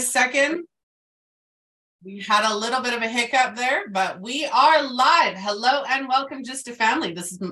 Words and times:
second. 0.00 0.64
We 2.02 2.20
had 2.20 2.50
a 2.50 2.56
little 2.56 2.80
bit 2.80 2.94
of 2.94 3.02
a 3.02 3.08
hiccup 3.08 3.56
there, 3.56 3.88
but 3.90 4.20
we 4.20 4.46
are 4.46 4.82
live. 4.82 5.36
Hello 5.36 5.82
and 5.88 6.08
welcome, 6.08 6.42
Just 6.42 6.68
a 6.68 6.72
Family. 6.72 7.12
This 7.12 7.32
is 7.32 7.42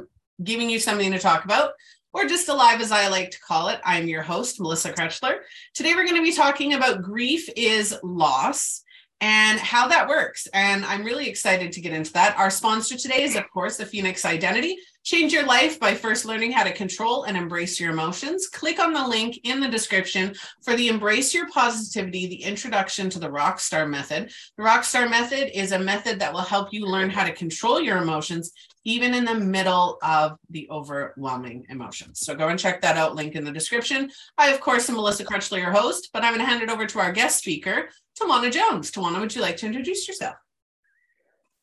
giving 0.42 0.70
you 0.70 0.78
something 0.78 1.12
to 1.12 1.18
talk 1.18 1.44
about, 1.44 1.72
or 2.12 2.24
just 2.24 2.48
alive 2.48 2.80
as 2.80 2.90
I 2.90 3.08
like 3.08 3.30
to 3.32 3.40
call 3.40 3.68
it. 3.68 3.80
I'm 3.84 4.08
your 4.08 4.22
host, 4.22 4.60
Melissa 4.60 4.92
Krechler. 4.92 5.40
Today 5.74 5.94
we're 5.94 6.06
going 6.06 6.16
to 6.16 6.22
be 6.22 6.34
talking 6.34 6.74
about 6.74 7.02
grief 7.02 7.48
is 7.56 7.94
loss 8.02 8.82
and 9.20 9.58
how 9.58 9.88
that 9.88 10.08
works. 10.08 10.46
And 10.54 10.84
I'm 10.84 11.04
really 11.04 11.28
excited 11.28 11.72
to 11.72 11.80
get 11.80 11.92
into 11.92 12.12
that. 12.14 12.38
Our 12.38 12.50
sponsor 12.50 12.96
today 12.96 13.24
is, 13.24 13.36
of 13.36 13.50
course, 13.50 13.76
the 13.76 13.84
Phoenix 13.84 14.24
Identity. 14.24 14.78
Change 15.08 15.32
your 15.32 15.46
life 15.46 15.80
by 15.80 15.94
first 15.94 16.26
learning 16.26 16.52
how 16.52 16.62
to 16.62 16.70
control 16.70 17.22
and 17.22 17.34
embrace 17.34 17.80
your 17.80 17.92
emotions. 17.92 18.46
Click 18.46 18.78
on 18.78 18.92
the 18.92 19.08
link 19.08 19.40
in 19.42 19.58
the 19.58 19.66
description 19.66 20.34
for 20.62 20.76
the 20.76 20.88
Embrace 20.88 21.32
Your 21.32 21.48
Positivity, 21.48 22.26
the 22.26 22.42
introduction 22.42 23.08
to 23.08 23.18
the 23.18 23.30
Rockstar 23.30 23.88
Method. 23.88 24.30
The 24.58 24.62
Rockstar 24.62 25.08
Method 25.08 25.58
is 25.58 25.72
a 25.72 25.78
method 25.78 26.20
that 26.20 26.30
will 26.30 26.42
help 26.42 26.74
you 26.74 26.84
learn 26.84 27.08
how 27.08 27.24
to 27.24 27.32
control 27.32 27.80
your 27.80 27.96
emotions, 27.96 28.52
even 28.84 29.14
in 29.14 29.24
the 29.24 29.34
middle 29.34 29.96
of 30.02 30.36
the 30.50 30.68
overwhelming 30.70 31.64
emotions. 31.70 32.20
So 32.20 32.34
go 32.34 32.48
and 32.48 32.58
check 32.58 32.82
that 32.82 32.98
out, 32.98 33.14
link 33.14 33.34
in 33.34 33.44
the 33.44 33.50
description. 33.50 34.10
I, 34.36 34.50
of 34.50 34.60
course, 34.60 34.90
am 34.90 34.96
Melissa 34.96 35.24
Krechler, 35.24 35.56
your 35.56 35.72
host, 35.72 36.10
but 36.12 36.22
I'm 36.22 36.34
going 36.34 36.44
to 36.44 36.50
hand 36.50 36.62
it 36.62 36.68
over 36.68 36.84
to 36.84 36.98
our 36.98 37.12
guest 37.12 37.38
speaker, 37.38 37.88
Tawana 38.20 38.52
Jones. 38.52 38.90
Tawana, 38.90 39.20
would 39.20 39.34
you 39.34 39.40
like 39.40 39.56
to 39.56 39.66
introduce 39.66 40.06
yourself? 40.06 40.36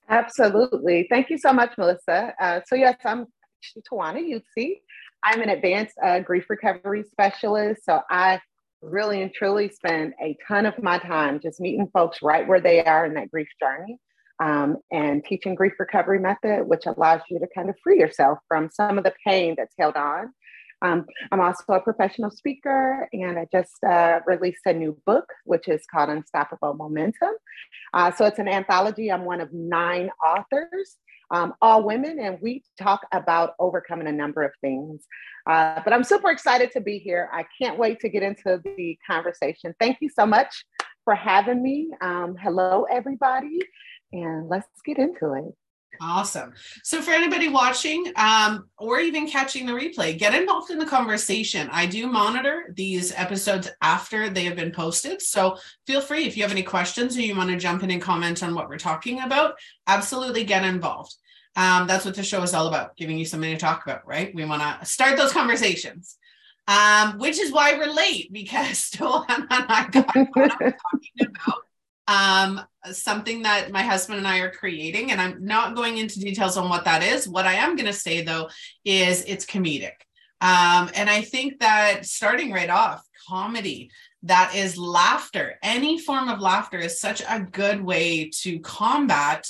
Absolutely. 0.08 1.08
Thank 1.10 1.32
you 1.32 1.38
so 1.38 1.52
much, 1.52 1.74
Melissa. 1.78 2.34
Uh, 2.40 2.62
so, 2.68 2.76
yes, 2.76 2.96
I'm 3.04 3.26
Tawana 3.92 4.20
Eutsey. 4.20 4.82
I'm 5.24 5.42
an 5.42 5.50
advanced 5.50 5.96
uh, 6.04 6.20
grief 6.20 6.50
recovery 6.50 7.04
specialist. 7.10 7.86
So, 7.86 8.02
I 8.10 8.40
really 8.82 9.22
and 9.22 9.34
truly 9.34 9.70
spend 9.70 10.14
a 10.22 10.38
ton 10.48 10.66
of 10.66 10.82
my 10.82 11.00
time 11.00 11.40
just 11.40 11.60
meeting 11.60 11.88
folks 11.94 12.20
right 12.22 12.48
where 12.48 12.62
they 12.62 12.84
are 12.84 13.06
in 13.06 13.16
that 13.16 13.32
grief 13.32 13.48
journey 13.60 13.98
um, 14.40 14.78
and 14.92 15.24
teaching 15.26 15.56
grief 15.56 15.74
recovery 15.80 16.20
method, 16.20 16.68
which 16.68 16.86
allows 16.86 17.22
you 17.30 17.40
to 17.40 17.48
kind 17.56 17.70
of 17.70 17.76
free 17.84 18.00
yourself 18.00 18.40
from 18.48 18.70
some 18.72 18.98
of 18.98 19.04
the 19.04 19.14
pain 19.26 19.56
that's 19.58 19.74
held 19.78 19.96
on 19.96 20.32
um, 20.82 21.06
I'm 21.32 21.40
also 21.40 21.74
a 21.74 21.80
professional 21.80 22.32
speaker, 22.32 23.08
and 23.14 23.40
I 23.40 23.48
just 23.52 23.84
uh, 23.84 24.20
released 24.26 24.62
a 24.66 24.74
new 24.74 24.98
book, 25.06 25.26
which 25.46 25.68
is 25.68 25.84
called 25.92 26.10
Unstoppable 26.10 26.74
Momentum. 26.74 27.34
Uh, 27.94 28.12
so 28.12 28.26
it's 28.26 28.40
an 28.40 28.48
anthology. 28.48 29.12
I'm 29.12 29.26
one 29.26 29.42
of 29.42 29.52
nine 29.54 30.10
authors, 30.24 30.98
um, 31.32 31.54
all 31.62 31.84
women, 31.84 32.20
and 32.20 32.38
we 32.42 32.64
talk 32.80 33.02
about 33.12 33.54
overcoming 33.60 34.08
a 34.08 34.12
number 34.12 34.44
of 34.44 34.52
things. 34.62 35.06
Uh, 35.48 35.82
but 35.84 35.94
I'm 35.94 36.04
super 36.04 36.32
excited 36.32 36.72
to 36.72 36.82
be 36.82 36.98
here. 36.98 37.30
I 37.32 37.46
can't 37.62 37.78
wait 37.78 38.00
to 38.02 38.10
get 38.10 38.24
into 38.24 38.62
the 38.64 38.98
conversation. 39.10 39.74
Thank 39.80 39.98
you 40.02 40.10
so 40.10 40.26
much 40.26 40.66
for 41.04 41.16
having 41.16 41.62
me. 41.62 41.90
Um, 42.02 42.36
hello, 42.42 42.86
everybody, 42.92 43.60
and 44.12 44.50
let's 44.50 44.68
get 44.84 44.98
into 44.98 45.34
it. 45.34 45.65
Awesome. 46.02 46.54
So, 46.84 47.02
for 47.02 47.12
anybody 47.12 47.48
watching 47.48 48.12
um, 48.16 48.70
or 48.78 49.00
even 49.00 49.28
catching 49.28 49.66
the 49.66 49.74
replay, 49.74 50.18
get 50.18 50.34
involved 50.34 50.72
in 50.72 50.80
the 50.80 50.86
conversation. 50.86 51.70
I 51.72 51.86
do 51.86 52.08
monitor 52.08 52.74
these 52.76 53.12
episodes 53.14 53.70
after 53.82 54.30
they 54.30 54.44
have 54.46 54.56
been 54.56 54.72
posted. 54.72 55.22
So, 55.22 55.58
feel 55.88 56.02
free 56.02 56.26
if 56.26 56.38
you 56.38 56.44
have 56.44 56.52
any 56.52 56.64
questions 56.64 57.18
or 57.18 57.22
you 57.22 57.36
want 57.36 57.50
to 57.50 57.58
jump 57.58 57.84
in 57.84 57.92
and 57.92 58.02
comment 58.02 58.44
on 58.44 58.56
what 58.56 58.70
we're 58.70 58.78
talking 58.78 59.22
about, 59.22 59.56
absolutely 59.88 60.44
get 60.44 60.64
involved. 60.64 61.16
Um, 61.56 61.88
that's 61.88 62.06
what 62.06 62.16
the 62.16 62.24
show 62.24 62.42
is 62.44 62.54
all 62.54 62.68
about, 62.68 62.98
giving 62.98 63.18
you 63.18 63.26
something 63.26 63.52
to 63.52 63.58
talk 63.58 63.84
about, 63.86 64.06
right? 64.06 64.34
We 64.36 64.44
want 64.46 64.62
to 64.62 64.86
start 64.86 65.18
those 65.18 65.32
conversations, 65.32 66.18
um, 66.68 67.18
which 67.18 67.40
is 67.40 67.52
why 67.52 67.78
we're 67.78 67.94
late 67.94 68.32
because 68.34 68.92
Tawana 68.96 69.26
and 69.30 69.48
I 69.50 69.88
got 69.90 70.14
talking 70.14 71.28
about 71.28 71.64
um, 72.08 72.62
something 72.92 73.44
that 73.44 73.72
my 73.72 73.82
husband 73.82 74.20
and 74.20 74.28
I 74.28 74.40
are 74.40 74.52
creating. 74.52 75.12
And 75.12 75.20
I'm 75.20 75.44
not 75.44 75.76
going 75.76 75.98
into 75.98 76.20
details 76.20 76.58
on 76.58 76.70
what 76.70 76.86
that 76.86 77.04
is. 77.04 77.28
What 77.28 77.46
I 77.46 77.54
am 77.54 77.76
going 77.76 77.88
to 77.88 77.94
say, 77.94 78.22
though, 78.22 78.50
is 78.84 79.24
it's 79.26 79.46
comedic. 79.46 79.94
Um, 80.42 80.90
and 80.94 81.10
I 81.10 81.22
think 81.22 81.60
that 81.60 82.06
starting 82.06 82.52
right 82.52 82.70
off, 82.70 83.04
comedy, 83.28 83.90
that 84.24 84.54
is 84.56 84.78
laughter, 84.78 85.56
any 85.64 86.00
form 86.00 86.30
of 86.30 86.40
laughter 86.40 86.78
is 86.78 87.00
such 87.00 87.22
a 87.28 87.40
good 87.40 87.82
way 87.82 88.30
to 88.42 88.60
combat 88.60 89.48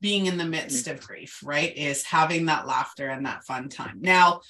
being 0.00 0.26
in 0.26 0.38
the 0.38 0.44
midst 0.44 0.86
of 0.86 1.00
grief, 1.00 1.40
right? 1.42 1.76
Is 1.76 2.04
having 2.04 2.46
that 2.46 2.66
laughter 2.66 3.08
and 3.08 3.26
that 3.26 3.44
fun 3.44 3.68
time. 3.68 3.98
Now, 4.00 4.42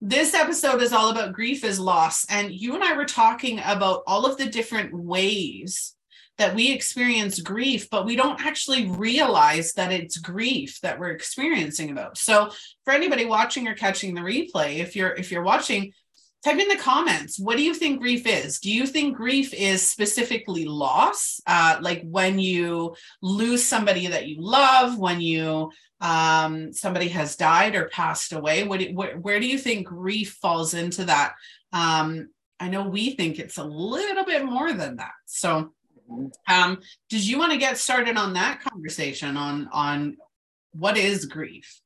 this 0.00 0.34
episode 0.34 0.82
is 0.82 0.92
all 0.92 1.10
about 1.10 1.32
grief 1.32 1.64
is 1.64 1.78
loss. 1.78 2.24
And 2.30 2.52
you 2.52 2.74
and 2.74 2.84
I 2.84 2.96
were 2.96 3.04
talking 3.04 3.60
about 3.64 4.02
all 4.06 4.26
of 4.26 4.36
the 4.36 4.46
different 4.46 4.94
ways 4.94 5.95
that 6.38 6.54
we 6.54 6.72
experience 6.72 7.40
grief, 7.40 7.88
but 7.90 8.04
we 8.04 8.14
don't 8.14 8.44
actually 8.44 8.90
realize 8.90 9.72
that 9.72 9.92
it's 9.92 10.18
grief 10.18 10.78
that 10.82 10.98
we're 10.98 11.10
experiencing 11.10 11.90
about. 11.90 12.18
So 12.18 12.50
for 12.84 12.92
anybody 12.92 13.24
watching 13.24 13.66
or 13.68 13.74
catching 13.74 14.14
the 14.14 14.20
replay, 14.20 14.78
if 14.78 14.94
you're 14.94 15.14
if 15.14 15.30
you're 15.30 15.42
watching, 15.42 15.92
type 16.44 16.58
in 16.58 16.68
the 16.68 16.76
comments 16.76 17.38
what 17.40 17.56
do 17.56 17.62
you 17.62 17.74
think 17.74 18.00
grief 18.00 18.26
is? 18.26 18.60
Do 18.60 18.70
you 18.70 18.86
think 18.86 19.16
grief 19.16 19.54
is 19.54 19.88
specifically 19.88 20.66
loss? 20.66 21.40
Uh, 21.46 21.78
like 21.80 22.02
when 22.04 22.38
you 22.38 22.94
lose 23.22 23.64
somebody 23.64 24.06
that 24.08 24.28
you 24.28 24.36
love 24.40 24.98
when 24.98 25.20
you 25.20 25.70
um, 26.02 26.74
somebody 26.74 27.08
has 27.08 27.36
died 27.36 27.74
or 27.74 27.88
passed 27.88 28.34
away 28.34 28.64
what 28.64 28.80
do, 28.80 28.92
where, 28.92 29.16
where 29.16 29.40
do 29.40 29.46
you 29.46 29.56
think 29.56 29.86
grief 29.86 30.36
falls 30.42 30.74
into 30.74 31.04
that? 31.04 31.34
Um, 31.72 32.28
i 32.58 32.68
know 32.70 32.88
we 32.88 33.10
think 33.10 33.38
it's 33.38 33.58
a 33.58 33.64
little 33.64 34.24
bit 34.24 34.44
more 34.44 34.72
than 34.72 34.96
that. 34.96 35.12
So 35.24 35.72
um, 36.48 36.78
did 37.08 37.26
you 37.26 37.38
want 37.38 37.52
to 37.52 37.58
get 37.58 37.78
started 37.78 38.16
on 38.16 38.34
that 38.34 38.60
conversation 38.60 39.36
on 39.36 39.68
on 39.72 40.16
what 40.72 40.96
is 40.96 41.24
grief? 41.24 41.80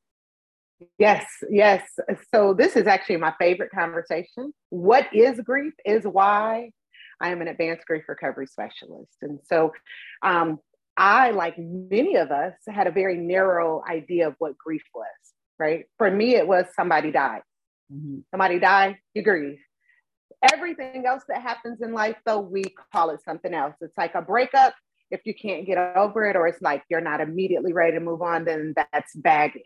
Yes, 0.97 1.25
yes. 1.49 1.87
So 2.33 2.53
this 2.53 2.75
is 2.75 2.87
actually 2.87 3.17
my 3.17 3.33
favorite 3.39 3.71
conversation. 3.71 4.53
What 4.69 5.07
is 5.13 5.39
grief? 5.41 5.73
Is 5.85 6.03
why 6.03 6.71
I 7.19 7.29
am 7.29 7.41
an 7.41 7.47
advanced 7.47 7.85
grief 7.85 8.03
recovery 8.07 8.47
specialist, 8.47 9.15
and 9.21 9.39
so 9.47 9.73
um, 10.21 10.59
I, 10.97 11.31
like 11.31 11.55
many 11.57 12.15
of 12.15 12.31
us, 12.31 12.53
had 12.67 12.87
a 12.87 12.91
very 12.91 13.17
narrow 13.17 13.83
idea 13.87 14.27
of 14.27 14.35
what 14.39 14.57
grief 14.57 14.83
was. 14.93 15.05
Right? 15.59 15.85
For 15.97 16.09
me, 16.09 16.35
it 16.35 16.47
was 16.47 16.65
somebody 16.75 17.11
died. 17.11 17.43
Mm-hmm. 17.93 18.19
Somebody 18.31 18.59
died, 18.59 18.97
you 19.13 19.21
grieve. 19.21 19.59
Everything 20.53 21.05
else 21.05 21.23
that 21.27 21.41
happens 21.41 21.81
in 21.81 21.93
life, 21.93 22.17
though, 22.25 22.39
we 22.39 22.63
call 22.91 23.11
it 23.11 23.21
something 23.23 23.53
else. 23.53 23.75
It's 23.81 23.97
like 23.97 24.15
a 24.15 24.21
breakup. 24.21 24.73
If 25.11 25.21
you 25.25 25.33
can't 25.33 25.65
get 25.65 25.77
over 25.77 26.25
it, 26.29 26.35
or 26.35 26.47
it's 26.47 26.61
like 26.61 26.83
you're 26.89 27.01
not 27.01 27.21
immediately 27.21 27.73
ready 27.73 27.93
to 27.93 27.99
move 27.99 28.21
on, 28.21 28.45
then 28.45 28.73
that's 28.75 29.13
baggage, 29.15 29.63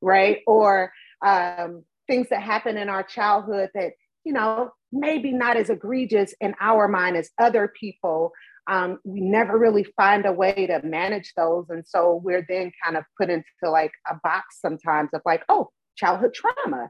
right? 0.00 0.38
Or 0.46 0.92
um, 1.24 1.84
things 2.08 2.28
that 2.30 2.42
happen 2.42 2.76
in 2.76 2.88
our 2.88 3.02
childhood 3.02 3.70
that, 3.74 3.92
you 4.24 4.32
know, 4.32 4.70
maybe 4.90 5.32
not 5.32 5.56
as 5.56 5.70
egregious 5.70 6.34
in 6.40 6.54
our 6.60 6.88
mind 6.88 7.16
as 7.16 7.30
other 7.38 7.72
people. 7.78 8.32
Um, 8.66 8.98
we 9.04 9.20
never 9.20 9.58
really 9.58 9.84
find 9.96 10.26
a 10.26 10.32
way 10.32 10.66
to 10.66 10.80
manage 10.82 11.32
those. 11.36 11.66
And 11.68 11.86
so 11.86 12.20
we're 12.24 12.46
then 12.48 12.72
kind 12.84 12.96
of 12.96 13.04
put 13.18 13.30
into 13.30 13.44
like 13.64 13.92
a 14.10 14.14
box 14.22 14.60
sometimes 14.60 15.10
of 15.12 15.22
like, 15.24 15.44
oh, 15.48 15.68
childhood 15.96 16.34
trauma. 16.34 16.88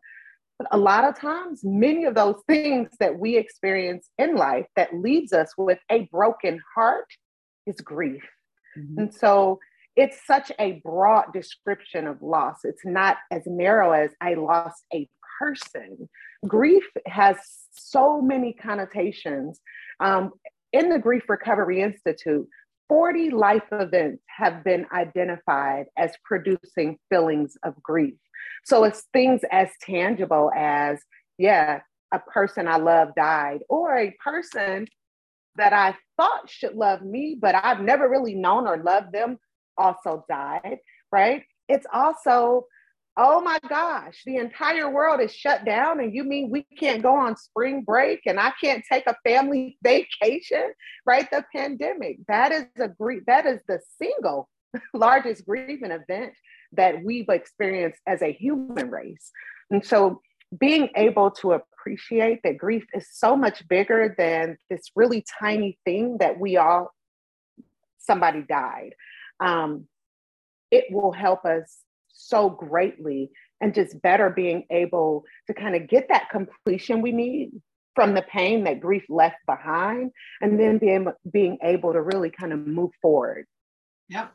But 0.60 0.68
a 0.72 0.76
lot 0.76 1.04
of 1.04 1.18
times, 1.18 1.62
many 1.64 2.04
of 2.04 2.14
those 2.14 2.36
things 2.46 2.90
that 3.00 3.18
we 3.18 3.38
experience 3.38 4.10
in 4.18 4.34
life 4.34 4.66
that 4.76 4.94
leaves 4.94 5.32
us 5.32 5.54
with 5.56 5.78
a 5.90 6.00
broken 6.12 6.60
heart 6.74 7.06
is 7.66 7.80
grief. 7.80 8.28
Mm-hmm. 8.78 8.98
And 8.98 9.14
so 9.14 9.58
it's 9.96 10.18
such 10.26 10.52
a 10.58 10.82
broad 10.84 11.32
description 11.32 12.06
of 12.06 12.20
loss. 12.20 12.58
It's 12.64 12.84
not 12.84 13.16
as 13.30 13.44
narrow 13.46 13.92
as 13.92 14.10
I 14.20 14.34
lost 14.34 14.84
a 14.92 15.08
person. 15.38 16.10
Grief 16.46 16.84
has 17.06 17.38
so 17.70 18.20
many 18.20 18.52
connotations. 18.52 19.60
Um, 19.98 20.30
in 20.74 20.90
the 20.90 20.98
Grief 20.98 21.22
Recovery 21.30 21.80
Institute, 21.80 22.46
40 22.90 23.30
life 23.30 23.62
events 23.72 24.22
have 24.26 24.62
been 24.62 24.84
identified 24.92 25.86
as 25.96 26.12
producing 26.22 26.98
feelings 27.08 27.56
of 27.62 27.82
grief. 27.82 28.16
So 28.64 28.84
it's 28.84 29.06
things 29.12 29.40
as 29.50 29.68
tangible 29.82 30.50
as, 30.56 31.00
yeah, 31.38 31.80
a 32.12 32.18
person 32.18 32.66
I 32.66 32.76
love 32.76 33.10
died, 33.16 33.60
or 33.68 33.96
a 33.96 34.16
person 34.22 34.86
that 35.56 35.72
I 35.72 35.96
thought 36.16 36.48
should 36.48 36.74
love 36.74 37.02
me, 37.02 37.36
but 37.40 37.54
I've 37.54 37.80
never 37.80 38.08
really 38.08 38.34
known 38.34 38.66
or 38.66 38.78
loved 38.78 39.12
them 39.12 39.38
also 39.76 40.24
died, 40.28 40.78
right? 41.12 41.42
It's 41.68 41.86
also, 41.92 42.66
oh 43.16 43.40
my 43.40 43.58
gosh, 43.68 44.22
the 44.24 44.36
entire 44.36 44.90
world 44.90 45.20
is 45.20 45.34
shut 45.34 45.64
down, 45.64 46.00
and 46.00 46.14
you 46.14 46.24
mean 46.24 46.50
we 46.50 46.62
can't 46.78 47.02
go 47.02 47.14
on 47.14 47.36
spring 47.36 47.82
break 47.82 48.20
and 48.26 48.38
I 48.38 48.52
can't 48.60 48.84
take 48.90 49.06
a 49.06 49.16
family 49.24 49.78
vacation, 49.84 50.72
right? 51.06 51.30
The 51.30 51.44
pandemic, 51.54 52.18
that 52.28 52.52
is 52.52 52.66
a 52.78 52.88
great, 52.88 53.26
that 53.26 53.46
is 53.46 53.60
the 53.68 53.80
single 54.00 54.48
largest 54.94 55.46
grieving 55.46 55.90
event 55.90 56.32
that 56.72 57.02
we've 57.02 57.28
experienced 57.28 58.00
as 58.06 58.22
a 58.22 58.32
human 58.32 58.90
race. 58.90 59.30
And 59.70 59.84
so 59.84 60.20
being 60.58 60.90
able 60.96 61.30
to 61.30 61.52
appreciate 61.52 62.40
that 62.42 62.58
grief 62.58 62.84
is 62.92 63.08
so 63.12 63.36
much 63.36 63.66
bigger 63.68 64.14
than 64.18 64.56
this 64.68 64.90
really 64.96 65.24
tiny 65.40 65.78
thing 65.84 66.18
that 66.18 66.38
we 66.38 66.56
all 66.56 66.92
somebody 67.98 68.42
died 68.42 68.94
um, 69.40 69.86
it 70.70 70.84
will 70.90 71.12
help 71.12 71.44
us 71.44 71.78
so 72.08 72.50
greatly 72.50 73.30
and 73.60 73.74
just 73.74 74.00
better 74.02 74.30
being 74.30 74.64
able 74.70 75.24
to 75.46 75.54
kind 75.54 75.74
of 75.74 75.88
get 75.88 76.08
that 76.08 76.28
completion 76.30 77.02
we 77.02 77.12
need 77.12 77.50
from 77.94 78.14
the 78.14 78.22
pain 78.22 78.64
that 78.64 78.80
grief 78.80 79.04
left 79.08 79.36
behind 79.46 80.10
and 80.40 80.58
then 80.58 80.78
being, 80.78 81.06
being 81.30 81.58
able 81.62 81.92
to 81.92 82.00
really 82.00 82.30
kind 82.30 82.52
of 82.52 82.66
move 82.66 82.90
forward 83.02 83.46
yep 84.10 84.34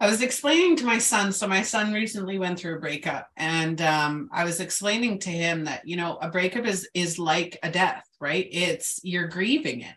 I 0.00 0.10
was 0.10 0.22
explaining 0.22 0.76
to 0.76 0.84
my 0.84 0.98
son. 0.98 1.32
So 1.32 1.46
my 1.46 1.62
son 1.62 1.92
recently 1.92 2.38
went 2.38 2.58
through 2.58 2.76
a 2.76 2.80
breakup, 2.80 3.28
and 3.36 3.80
um, 3.80 4.28
I 4.32 4.44
was 4.44 4.60
explaining 4.60 5.20
to 5.20 5.30
him 5.30 5.64
that 5.64 5.86
you 5.86 5.96
know 5.96 6.18
a 6.20 6.28
breakup 6.28 6.66
is 6.66 6.88
is 6.94 7.18
like 7.18 7.58
a 7.62 7.70
death, 7.70 8.04
right? 8.20 8.46
It's 8.50 9.00
you're 9.02 9.28
grieving 9.28 9.82
it. 9.82 9.94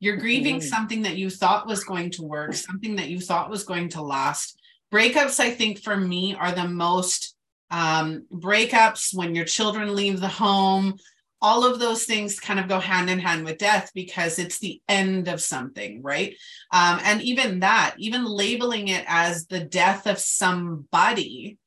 You're 0.00 0.16
grieving 0.16 0.58
mm-hmm. 0.58 0.68
something 0.68 1.02
that 1.02 1.16
you 1.16 1.28
thought 1.28 1.66
was 1.66 1.82
going 1.82 2.10
to 2.12 2.22
work, 2.22 2.54
something 2.54 2.96
that 2.96 3.08
you 3.08 3.20
thought 3.20 3.50
was 3.50 3.64
going 3.64 3.88
to 3.90 4.02
last. 4.02 4.60
Breakups, 4.92 5.40
I 5.40 5.50
think, 5.50 5.82
for 5.82 5.96
me, 5.96 6.36
are 6.38 6.52
the 6.52 6.68
most 6.68 7.34
um, 7.70 8.26
breakups 8.32 9.14
when 9.14 9.34
your 9.34 9.44
children 9.44 9.94
leave 9.96 10.20
the 10.20 10.28
home, 10.28 10.98
all 11.40 11.64
of 11.64 11.78
those 11.78 12.04
things 12.04 12.40
kind 12.40 12.58
of 12.58 12.68
go 12.68 12.80
hand 12.80 13.08
in 13.08 13.18
hand 13.18 13.44
with 13.44 13.58
death 13.58 13.90
because 13.94 14.38
it's 14.38 14.58
the 14.58 14.80
end 14.88 15.28
of 15.28 15.40
something 15.40 16.02
right? 16.02 16.34
Um, 16.72 17.00
and 17.04 17.22
even 17.22 17.60
that 17.60 17.94
even 17.98 18.24
labeling 18.24 18.88
it 18.88 19.04
as 19.06 19.46
the 19.46 19.60
death 19.60 20.06
of 20.06 20.18
somebody 20.18 21.58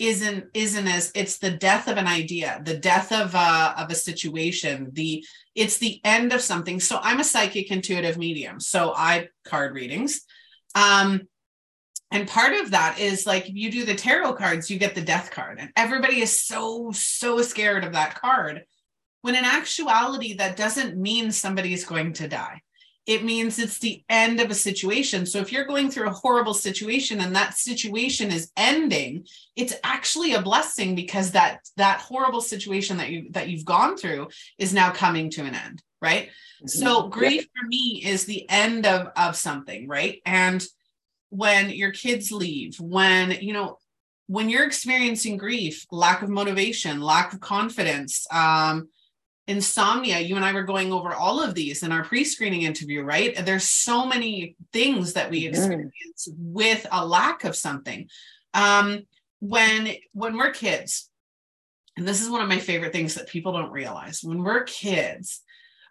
isn't 0.00 0.46
isn't 0.54 0.88
as 0.88 1.12
it's 1.14 1.38
the 1.38 1.50
death 1.50 1.86
of 1.86 1.98
an 1.98 2.06
idea 2.06 2.62
the 2.64 2.78
death 2.78 3.12
of 3.12 3.34
a 3.34 3.74
of 3.76 3.90
a 3.90 3.94
situation 3.94 4.88
the 4.92 5.22
it's 5.54 5.76
the 5.76 6.00
end 6.04 6.32
of 6.32 6.40
something. 6.40 6.80
So 6.80 6.98
i'm 7.02 7.20
a 7.20 7.24
psychic 7.24 7.70
intuitive 7.70 8.16
medium 8.16 8.58
so 8.58 8.94
i 8.96 9.28
card 9.44 9.74
readings. 9.74 10.22
Um 10.74 11.22
and 12.12 12.26
part 12.26 12.54
of 12.54 12.72
that 12.72 12.98
is 12.98 13.26
like 13.26 13.48
if 13.48 13.54
you 13.54 13.70
do 13.70 13.84
the 13.84 13.94
tarot 13.94 14.32
cards 14.32 14.70
you 14.70 14.78
get 14.78 14.94
the 14.94 15.02
death 15.02 15.30
card. 15.30 15.58
And 15.60 15.70
everybody 15.76 16.22
is 16.22 16.40
so 16.40 16.92
so 16.92 17.42
scared 17.42 17.84
of 17.84 17.92
that 17.92 18.18
card 18.18 18.62
when 19.22 19.34
in 19.34 19.44
actuality, 19.44 20.34
that 20.34 20.56
doesn't 20.56 20.96
mean 20.96 21.30
somebody 21.30 21.72
is 21.72 21.84
going 21.84 22.12
to 22.14 22.28
die. 22.28 22.62
It 23.06 23.24
means 23.24 23.58
it's 23.58 23.78
the 23.78 24.04
end 24.08 24.40
of 24.40 24.50
a 24.50 24.54
situation. 24.54 25.26
So 25.26 25.38
if 25.38 25.50
you're 25.50 25.64
going 25.64 25.90
through 25.90 26.08
a 26.08 26.12
horrible 26.12 26.54
situation 26.54 27.20
and 27.20 27.34
that 27.34 27.54
situation 27.54 28.30
is 28.30 28.52
ending, 28.56 29.26
it's 29.56 29.74
actually 29.82 30.34
a 30.34 30.42
blessing 30.42 30.94
because 30.94 31.32
that 31.32 31.60
that 31.76 32.00
horrible 32.00 32.40
situation 32.40 32.98
that 32.98 33.08
you 33.08 33.28
that 33.30 33.48
you've 33.48 33.64
gone 33.64 33.96
through 33.96 34.28
is 34.58 34.74
now 34.74 34.90
coming 34.90 35.30
to 35.30 35.44
an 35.44 35.54
end, 35.54 35.82
right? 36.00 36.28
Mm-hmm. 36.28 36.68
So 36.68 37.08
grief 37.08 37.48
for 37.58 37.66
me 37.66 38.02
is 38.04 38.26
the 38.26 38.48
end 38.48 38.86
of 38.86 39.08
of 39.16 39.34
something, 39.34 39.88
right? 39.88 40.20
And 40.24 40.64
when 41.30 41.70
your 41.70 41.92
kids 41.92 42.30
leave, 42.30 42.78
when 42.78 43.32
you 43.40 43.54
know 43.54 43.78
when 44.26 44.48
you're 44.48 44.66
experiencing 44.66 45.36
grief, 45.36 45.84
lack 45.90 46.22
of 46.22 46.28
motivation, 46.28 47.00
lack 47.00 47.32
of 47.32 47.40
confidence, 47.40 48.26
um, 48.30 48.88
insomnia 49.46 50.20
you 50.20 50.36
and 50.36 50.44
i 50.44 50.52
were 50.52 50.62
going 50.62 50.92
over 50.92 51.12
all 51.12 51.42
of 51.42 51.54
these 51.54 51.82
in 51.82 51.92
our 51.92 52.04
pre-screening 52.04 52.62
interview 52.62 53.02
right 53.02 53.44
there's 53.44 53.64
so 53.64 54.06
many 54.06 54.56
things 54.72 55.14
that 55.14 55.30
we 55.30 55.46
experience 55.46 56.28
mm-hmm. 56.28 56.52
with 56.52 56.86
a 56.92 57.04
lack 57.04 57.44
of 57.44 57.56
something 57.56 58.08
um, 58.54 59.06
when 59.40 59.88
when 60.12 60.36
we're 60.36 60.50
kids 60.50 61.10
and 61.96 62.06
this 62.06 62.22
is 62.22 62.30
one 62.30 62.40
of 62.40 62.48
my 62.48 62.58
favorite 62.58 62.92
things 62.92 63.14
that 63.14 63.28
people 63.28 63.52
don't 63.52 63.72
realize 63.72 64.20
when 64.22 64.42
we're 64.42 64.62
kids 64.64 65.42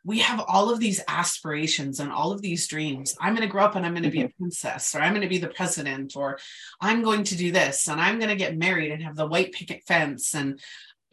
we 0.06 0.19
have 0.19 0.44
all 0.48 0.69
of 0.69 0.80
these 0.80 1.01
aspirations 1.07 2.00
and 2.00 2.12
all 2.12 2.31
of 2.31 2.42
these 2.42 2.68
dreams. 2.68 3.16
I'm 3.19 3.36
going 3.36 3.48
to 3.48 3.51
grow 3.51 3.66
up 3.66 3.75
and 3.75 3.86
I'm 3.86 3.94
going 3.94 4.04
to 4.04 4.10
be 4.10 4.22
a 4.22 4.25
mm-hmm. 4.25 4.44
princess, 4.44 4.96
or 4.96 5.01
I'm 5.01 5.12
going 5.12 5.24
to 5.24 5.28
be 5.28 5.40
the 5.40 5.50
president, 5.50 6.16
or 6.16 6.40
I'm 6.80 7.04
going 7.04 7.25
to 7.25 7.36
do 7.36 7.51
this, 7.51 7.88
and 7.88 8.00
I'm 8.00 8.18
going 8.18 8.30
to 8.30 8.36
get 8.36 8.57
married 8.57 8.92
and 8.92 9.04
have 9.04 9.16
the 9.16 9.28
white 9.28 9.51
picket 9.51 9.84
fence, 9.86 10.34
and 10.34 10.60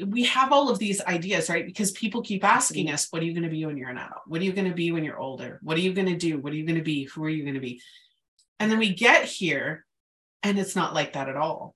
we 0.05 0.25
have 0.25 0.53
all 0.53 0.69
of 0.69 0.79
these 0.79 1.01
ideas, 1.03 1.49
right? 1.49 1.65
Because 1.65 1.93
people 1.93 2.23
keep 2.23 2.45
asking 2.45 2.91
us, 2.91 3.07
what 3.11 3.23
are 3.23 3.25
you 3.25 3.33
going 3.33 3.45
to 3.45 3.49
be 3.49 3.65
when 3.65 3.77
you're 3.77 3.89
an 3.89 3.99
adult? 3.99 4.23
What 4.27 4.41
are 4.41 4.45
you 4.45 4.53
going 4.53 4.69
to 4.69 4.75
be 4.75 4.93
when 4.93 5.05
you're 5.05 5.19
older? 5.19 5.59
What 5.63 5.77
are 5.77 5.81
you 5.81 5.95
going 5.95 6.09
to 6.09 6.17
do? 6.17 6.39
What 6.39 6.53
are 6.53 6.57
you 6.57 6.67
going 6.67 6.79
to 6.79 6.85
be? 6.85 7.05
Who 7.05 7.25
are 7.25 7.31
you 7.31 7.43
going 7.43 7.55
to 7.55 7.61
be? 7.61 7.81
And 8.61 8.71
then 8.71 8.79
we 8.79 8.95
get 8.95 9.25
here 9.25 9.85
and 10.43 10.59
it's 10.59 10.77
not 10.77 10.95
like 10.95 11.15
that 11.15 11.29
at 11.29 11.37
all. 11.37 11.75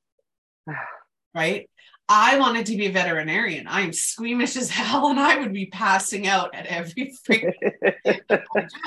right? 1.34 1.68
I 2.12 2.38
wanted 2.38 2.66
to 2.66 2.76
be 2.76 2.86
a 2.86 2.92
veterinarian. 2.92 3.68
I 3.68 3.82
am 3.82 3.92
squeamish 3.92 4.56
as 4.56 4.68
hell 4.68 5.10
and 5.10 5.20
I 5.20 5.38
would 5.38 5.52
be 5.52 5.66
passing 5.66 6.26
out 6.26 6.52
at 6.54 6.66
every 6.66 7.14
freaking 7.28 7.52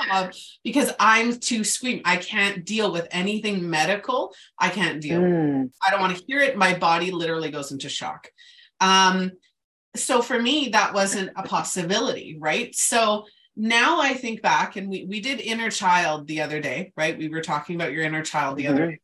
job 0.08 0.32
because 0.62 0.92
I'm 1.00 1.38
too 1.40 1.64
squeamish. 1.64 2.02
I 2.04 2.18
can't 2.18 2.66
deal 2.66 2.92
with 2.92 3.08
anything 3.10 3.68
medical. 3.68 4.34
I 4.58 4.68
can't 4.68 5.00
deal. 5.00 5.22
Mm. 5.22 5.70
I 5.84 5.90
don't 5.90 6.00
want 6.00 6.16
to 6.16 6.24
hear 6.26 6.40
it. 6.40 6.58
My 6.58 6.74
body 6.74 7.10
literally 7.10 7.50
goes 7.50 7.72
into 7.72 7.88
shock. 7.88 8.28
Um, 8.80 9.32
so 9.96 10.22
for 10.22 10.40
me, 10.40 10.70
that 10.70 10.94
wasn't 10.94 11.30
a 11.36 11.42
possibility, 11.42 12.36
right? 12.38 12.74
So 12.74 13.26
now 13.56 14.00
I 14.00 14.14
think 14.14 14.42
back, 14.42 14.76
and 14.76 14.88
we 14.88 15.04
we 15.04 15.20
did 15.20 15.40
inner 15.40 15.70
child 15.70 16.26
the 16.26 16.42
other 16.42 16.60
day, 16.60 16.92
right? 16.96 17.16
We 17.16 17.28
were 17.28 17.42
talking 17.42 17.76
about 17.76 17.92
your 17.92 18.04
inner 18.04 18.22
child 18.22 18.56
the 18.56 18.64
mm-hmm. 18.64 18.74
other 18.74 18.90
day. 18.92 19.00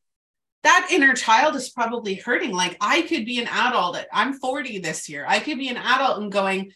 That 0.63 0.89
inner 0.93 1.15
child 1.15 1.57
is 1.57 1.71
probably 1.71 2.15
hurting. 2.15 2.53
Like 2.53 2.77
I 2.81 3.03
could 3.03 3.25
be 3.25 3.41
an 3.41 3.49
adult. 3.49 3.97
I'm 4.13 4.35
40 4.35 4.81
this 4.81 5.09
year. 5.09 5.25
I 5.27 5.39
could 5.39 5.59
be 5.59 5.69
an 5.69 5.79
adult 5.79 6.21
and 6.21 6.31
going, 6.31 6.73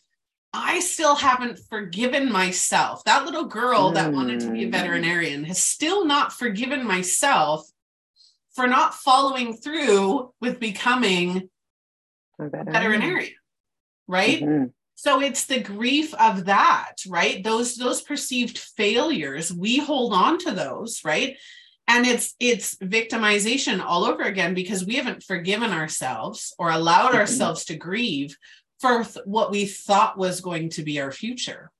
I 0.54 0.80
still 0.80 1.16
haven't 1.16 1.58
forgiven 1.68 2.30
myself. 2.30 3.04
That 3.04 3.26
little 3.26 3.44
girl 3.44 3.90
that 3.90 4.12
wanted 4.12 4.40
to 4.40 4.52
be 4.52 4.64
a 4.64 4.68
mm. 4.68 4.72
veterinarian 4.72 5.44
has 5.44 5.62
still 5.62 6.06
not 6.06 6.32
forgiven 6.32 6.86
myself 6.86 7.68
for 8.54 8.68
not 8.68 8.94
following 8.94 9.54
through 9.54 10.32
with 10.40 10.60
becoming 10.60 11.50
veterinarian, 12.38 13.34
right? 14.08 14.40
Mm-hmm. 14.40 14.64
So 14.96 15.20
it's 15.20 15.46
the 15.46 15.60
grief 15.60 16.14
of 16.14 16.44
that, 16.46 16.96
right? 17.08 17.42
Those 17.42 17.76
those 17.76 18.00
perceived 18.00 18.58
failures, 18.58 19.52
we 19.52 19.78
hold 19.78 20.12
on 20.12 20.38
to 20.40 20.52
those, 20.52 21.00
right? 21.04 21.36
And 21.86 22.06
it's 22.06 22.34
it's 22.40 22.76
victimization 22.76 23.84
all 23.84 24.04
over 24.04 24.22
again 24.22 24.54
because 24.54 24.84
we 24.84 24.94
haven't 24.94 25.22
forgiven 25.22 25.70
ourselves 25.72 26.54
or 26.58 26.70
allowed 26.70 27.08
mm-hmm. 27.08 27.18
ourselves 27.18 27.64
to 27.66 27.76
grieve 27.76 28.36
for 28.80 29.04
th- 29.04 29.24
what 29.26 29.50
we 29.50 29.66
thought 29.66 30.16
was 30.16 30.40
going 30.40 30.70
to 30.70 30.82
be 30.82 31.00
our 31.00 31.12
future. 31.12 31.70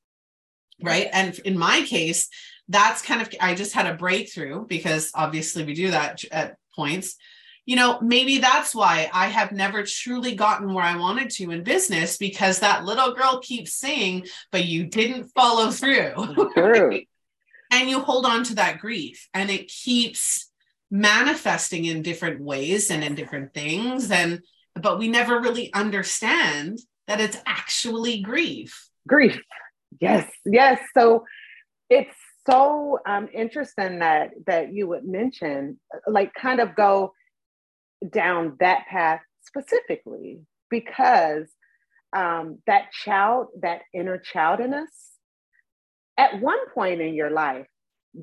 Right? 0.82 1.08
And 1.12 1.38
in 1.40 1.56
my 1.56 1.82
case, 1.82 2.28
that's 2.68 3.00
kind 3.00 3.22
of 3.22 3.28
I 3.40 3.54
just 3.54 3.74
had 3.74 3.86
a 3.86 3.94
breakthrough 3.94 4.66
because 4.66 5.12
obviously 5.14 5.64
we 5.64 5.74
do 5.74 5.92
that 5.92 6.24
at 6.32 6.56
points 6.74 7.16
you 7.66 7.76
know, 7.76 7.98
maybe 8.00 8.38
that's 8.38 8.74
why 8.74 9.08
I 9.12 9.28
have 9.28 9.52
never 9.52 9.84
truly 9.84 10.34
gotten 10.34 10.74
where 10.74 10.84
I 10.84 10.96
wanted 10.96 11.30
to 11.30 11.50
in 11.50 11.64
business 11.64 12.18
because 12.18 12.60
that 12.60 12.84
little 12.84 13.14
girl 13.14 13.40
keeps 13.40 13.74
saying, 13.74 14.26
but 14.52 14.66
you 14.66 14.84
didn't 14.84 15.30
follow 15.34 15.70
through. 15.70 16.12
Right? 16.56 17.08
and 17.70 17.88
you 17.88 18.00
hold 18.00 18.26
on 18.26 18.44
to 18.44 18.56
that 18.56 18.80
grief 18.80 19.28
and 19.32 19.50
it 19.50 19.68
keeps 19.68 20.50
manifesting 20.90 21.86
in 21.86 22.02
different 22.02 22.40
ways 22.40 22.90
and 22.90 23.02
in 23.02 23.14
different 23.14 23.54
things. 23.54 24.10
And, 24.10 24.42
but 24.74 24.98
we 24.98 25.08
never 25.08 25.40
really 25.40 25.72
understand 25.72 26.78
that 27.06 27.20
it's 27.20 27.38
actually 27.46 28.20
grief. 28.20 28.88
Grief. 29.08 29.40
Yes. 30.00 30.30
Yes. 30.44 30.80
So 30.92 31.24
it's 31.88 32.14
so 32.46 32.98
um, 33.06 33.28
interesting 33.32 34.00
that 34.00 34.32
that 34.46 34.72
you 34.72 34.86
would 34.88 35.04
mention 35.04 35.78
like 36.06 36.32
kind 36.34 36.60
of 36.60 36.74
go 36.74 37.12
down 38.10 38.56
that 38.60 38.86
path 38.88 39.20
specifically 39.42 40.40
because 40.70 41.48
um, 42.14 42.58
that 42.66 42.92
child, 42.92 43.48
that 43.60 43.82
inner 43.92 44.18
child 44.18 44.60
in 44.60 44.74
us, 44.74 45.10
at 46.16 46.40
one 46.40 46.68
point 46.72 47.00
in 47.00 47.14
your 47.14 47.30
life, 47.30 47.66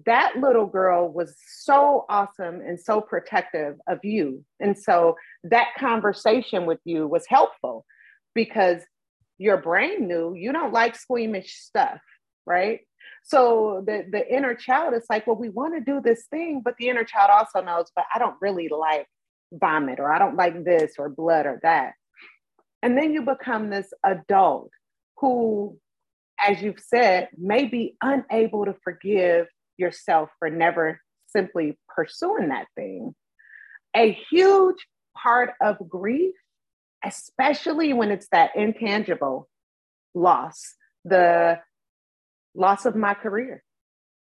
that 0.05 0.37
little 0.37 0.65
girl 0.65 1.11
was 1.11 1.35
so 1.63 2.05
awesome 2.09 2.61
and 2.61 2.79
so 2.79 3.01
protective 3.01 3.75
of 3.87 3.99
you. 4.03 4.45
And 4.59 4.77
so 4.77 5.15
that 5.43 5.69
conversation 5.77 6.65
with 6.65 6.79
you 6.85 7.07
was 7.07 7.25
helpful 7.27 7.85
because 8.33 8.81
your 9.37 9.57
brain 9.57 10.07
knew 10.07 10.33
you 10.33 10.53
don't 10.53 10.71
like 10.71 10.95
squeamish 10.95 11.55
stuff, 11.55 11.99
right? 12.45 12.79
So 13.23 13.83
the, 13.85 14.05
the 14.09 14.33
inner 14.33 14.55
child 14.55 14.93
is 14.93 15.05
like, 15.09 15.27
well, 15.27 15.35
we 15.35 15.49
want 15.49 15.73
to 15.75 15.81
do 15.81 15.99
this 16.01 16.25
thing, 16.31 16.61
but 16.63 16.75
the 16.77 16.87
inner 16.87 17.03
child 17.03 17.29
also 17.29 17.65
knows, 17.65 17.91
but 17.95 18.05
I 18.13 18.19
don't 18.19 18.35
really 18.39 18.69
like 18.69 19.07
vomit 19.51 19.99
or 19.99 20.11
I 20.11 20.19
don't 20.19 20.35
like 20.35 20.63
this 20.63 20.93
or 20.97 21.09
blood 21.09 21.45
or 21.45 21.59
that. 21.63 21.93
And 22.81 22.97
then 22.97 23.13
you 23.13 23.21
become 23.21 23.69
this 23.69 23.93
adult 24.03 24.71
who, 25.17 25.77
as 26.43 26.61
you've 26.61 26.79
said, 26.79 27.29
may 27.37 27.65
be 27.65 27.95
unable 28.01 28.65
to 28.65 28.75
forgive 28.83 29.47
yourself 29.77 30.29
for 30.39 30.49
never 30.49 30.99
simply 31.27 31.77
pursuing 31.95 32.49
that 32.49 32.67
thing. 32.75 33.13
A 33.95 34.17
huge 34.29 34.87
part 35.15 35.51
of 35.61 35.77
grief 35.87 36.33
especially 37.03 37.93
when 37.93 38.11
it's 38.11 38.27
that 38.31 38.51
intangible 38.55 39.49
loss, 40.13 40.75
the 41.03 41.59
loss 42.53 42.85
of 42.85 42.95
my 42.95 43.13
career, 43.13 43.63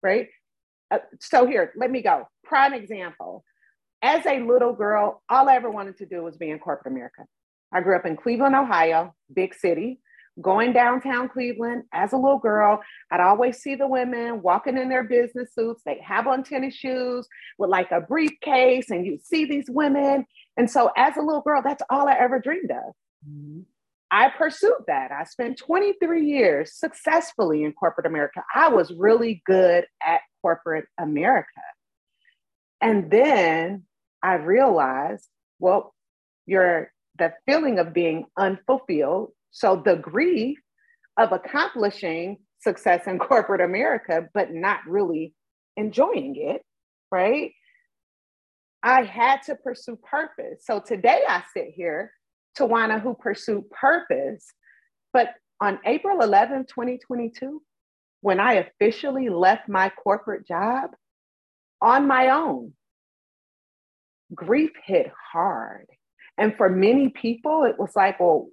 right? 0.02 0.28
Uh, 0.92 1.00
so 1.20 1.46
here, 1.46 1.74
let 1.76 1.92
me 1.92 2.02
go. 2.02 2.28
Prime 2.44 2.74
example. 2.74 3.44
As 4.02 4.26
a 4.26 4.40
little 4.40 4.74
girl, 4.74 5.22
all 5.30 5.50
I 5.50 5.56
ever 5.56 5.70
wanted 5.70 5.98
to 5.98 6.06
do 6.06 6.24
was 6.24 6.38
be 6.38 6.50
in 6.50 6.60
corporate 6.60 6.94
America. 6.94 7.26
I 7.74 7.82
grew 7.82 7.96
up 7.96 8.06
in 8.06 8.16
Cleveland, 8.16 8.56
Ohio, 8.56 9.14
big 9.34 9.54
city. 9.54 10.00
Going 10.42 10.72
downtown 10.72 11.28
Cleveland 11.28 11.84
as 11.94 12.14
a 12.14 12.18
little 12.18 12.40
girl, 12.40 12.82
I'd 13.12 13.20
always 13.20 13.58
see 13.58 13.76
the 13.76 13.88
women 13.88 14.42
walking 14.42 14.78
in 14.78 14.88
their 14.88 15.04
business 15.04 15.54
suits. 15.54 15.82
They 15.86 16.00
have 16.02 16.28
on 16.28 16.44
tennis 16.44 16.76
shoes 16.76 17.28
with 17.58 17.70
like 17.70 17.92
a 17.92 18.00
briefcase, 18.00 18.90
and 18.90 19.06
you 19.06 19.20
see 19.22 19.44
these 19.44 19.70
women. 19.70 20.26
And 20.56 20.72
so, 20.72 20.92
as 20.96 21.18
a 21.18 21.22
little 21.22 21.42
girl, 21.42 21.62
that's 21.62 21.84
all 21.90 22.08
I 22.08 22.14
ever 22.14 22.40
dreamed 22.40 22.72
of. 22.72 22.94
Mm-hmm. 23.30 23.62
I 24.12 24.30
pursued 24.30 24.86
that. 24.88 25.12
I 25.12 25.26
spent 25.26 25.58
23 25.58 26.26
years 26.26 26.74
successfully 26.74 27.64
in 27.64 27.74
corporate 27.74 28.08
America. 28.08 28.44
I 28.56 28.70
was 28.70 28.94
really 28.94 29.44
good 29.46 29.86
at 30.02 30.22
corporate 30.42 30.86
America. 30.98 31.48
And 32.82 33.12
then 33.12 33.84
I 34.22 34.36
realized, 34.36 35.28
well, 35.60 35.94
you're 36.46 36.92
the 37.18 37.34
feeling 37.46 37.80
of 37.80 37.94
being 37.94 38.26
unfulfilled. 38.38 39.32
So 39.52 39.82
the 39.84 39.96
grief 39.96 40.60
of 41.18 41.32
accomplishing 41.32 42.38
success 42.60 43.08
in 43.08 43.20
corporate 43.20 43.62
America, 43.62 44.28
but 44.34 44.54
not 44.54 44.80
really 44.88 45.34
enjoying 45.78 46.36
it, 46.38 46.62
right? 47.12 47.52
I 48.82 49.04
had 49.04 49.42
to 49.44 49.56
pursue 49.56 49.98
purpose. 49.98 50.64
So 50.66 50.80
today 50.80 51.22
I 51.28 51.44
sit 51.54 51.72
here 51.76 52.14
Tawana 52.58 53.02
who 53.02 53.14
pursued 53.14 53.70
purpose. 53.70 54.54
But 55.14 55.36
on 55.62 55.80
April 55.86 56.22
11, 56.22 56.66
2022, 56.66 57.62
when 58.22 58.40
I 58.40 58.54
officially 58.54 59.30
left 59.30 59.70
my 59.70 59.90
corporate 59.90 60.48
job 60.48 60.92
on 61.82 62.08
my 62.08 62.30
own, 62.30 62.74
grief 64.34 64.72
hit 64.86 65.12
hard. 65.32 65.88
And 66.38 66.56
for 66.56 66.70
many 66.70 67.10
people, 67.10 67.64
it 67.64 67.78
was 67.78 67.96
like, 67.96 68.20
well, 68.20 68.48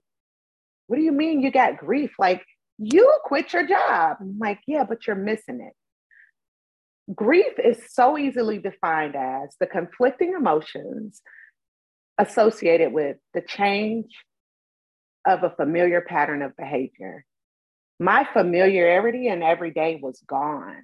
what 0.87 0.97
do 0.97 1.03
you 1.03 1.13
mean 1.13 1.43
you 1.43 1.51
got 1.51 1.79
grief? 1.79 2.13
Like, 2.19 2.45
you 2.79 3.13
quit 3.25 3.53
your 3.53 3.67
job. 3.67 4.19
I'm 4.21 4.39
like, 4.39 4.61
yeah, 4.67 4.85
but 4.85 5.07
you're 5.07 5.17
missing 5.17 5.61
it. 5.61 7.15
Grief 7.15 7.53
is 7.63 7.79
so 7.93 8.19
easily 8.19 8.59
defined 8.59 9.15
as 9.15 9.55
the 9.61 9.67
conflicting 9.67 10.35
emotions 10.37 11.23
associated 12.19 12.93
with 12.93 13.17
the 13.35 13.41
change 13.41 14.13
of 15.27 15.43
a 15.43 15.51
familiar 15.51 16.01
pattern 16.01 16.43
of 16.43 16.57
behavior. 16.57 17.25
My 17.99 18.27
familiarity 18.33 19.29
and 19.29 19.43
every 19.43 19.71
day 19.71 19.99
was 20.03 20.21
gone. 20.27 20.83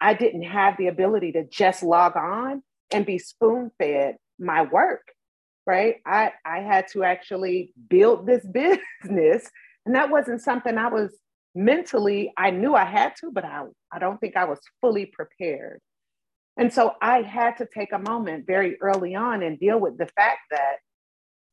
I 0.00 0.14
didn't 0.14 0.44
have 0.44 0.76
the 0.78 0.86
ability 0.86 1.32
to 1.32 1.44
just 1.44 1.82
log 1.82 2.16
on 2.16 2.62
and 2.92 3.06
be 3.06 3.18
spoon 3.18 3.70
fed 3.78 4.16
my 4.38 4.62
work, 4.62 5.02
right? 5.66 5.96
I, 6.06 6.32
I 6.44 6.60
had 6.60 6.86
to 6.92 7.04
actually 7.04 7.72
build 7.88 8.26
this 8.26 8.46
business. 8.52 9.50
And 9.86 9.94
that 9.94 10.10
wasn't 10.10 10.42
something 10.42 10.76
I 10.76 10.88
was 10.88 11.14
mentally, 11.54 12.32
I 12.36 12.50
knew 12.50 12.74
I 12.74 12.84
had 12.84 13.14
to, 13.20 13.30
but 13.32 13.44
I, 13.44 13.64
I 13.92 13.98
don't 13.98 14.18
think 14.18 14.36
I 14.36 14.44
was 14.44 14.60
fully 14.80 15.06
prepared. 15.06 15.80
And 16.56 16.72
so 16.72 16.94
I 17.00 17.22
had 17.22 17.56
to 17.58 17.68
take 17.72 17.92
a 17.92 17.98
moment 17.98 18.46
very 18.46 18.76
early 18.80 19.14
on 19.14 19.42
and 19.42 19.58
deal 19.58 19.78
with 19.78 19.96
the 19.96 20.08
fact 20.16 20.40
that 20.50 20.76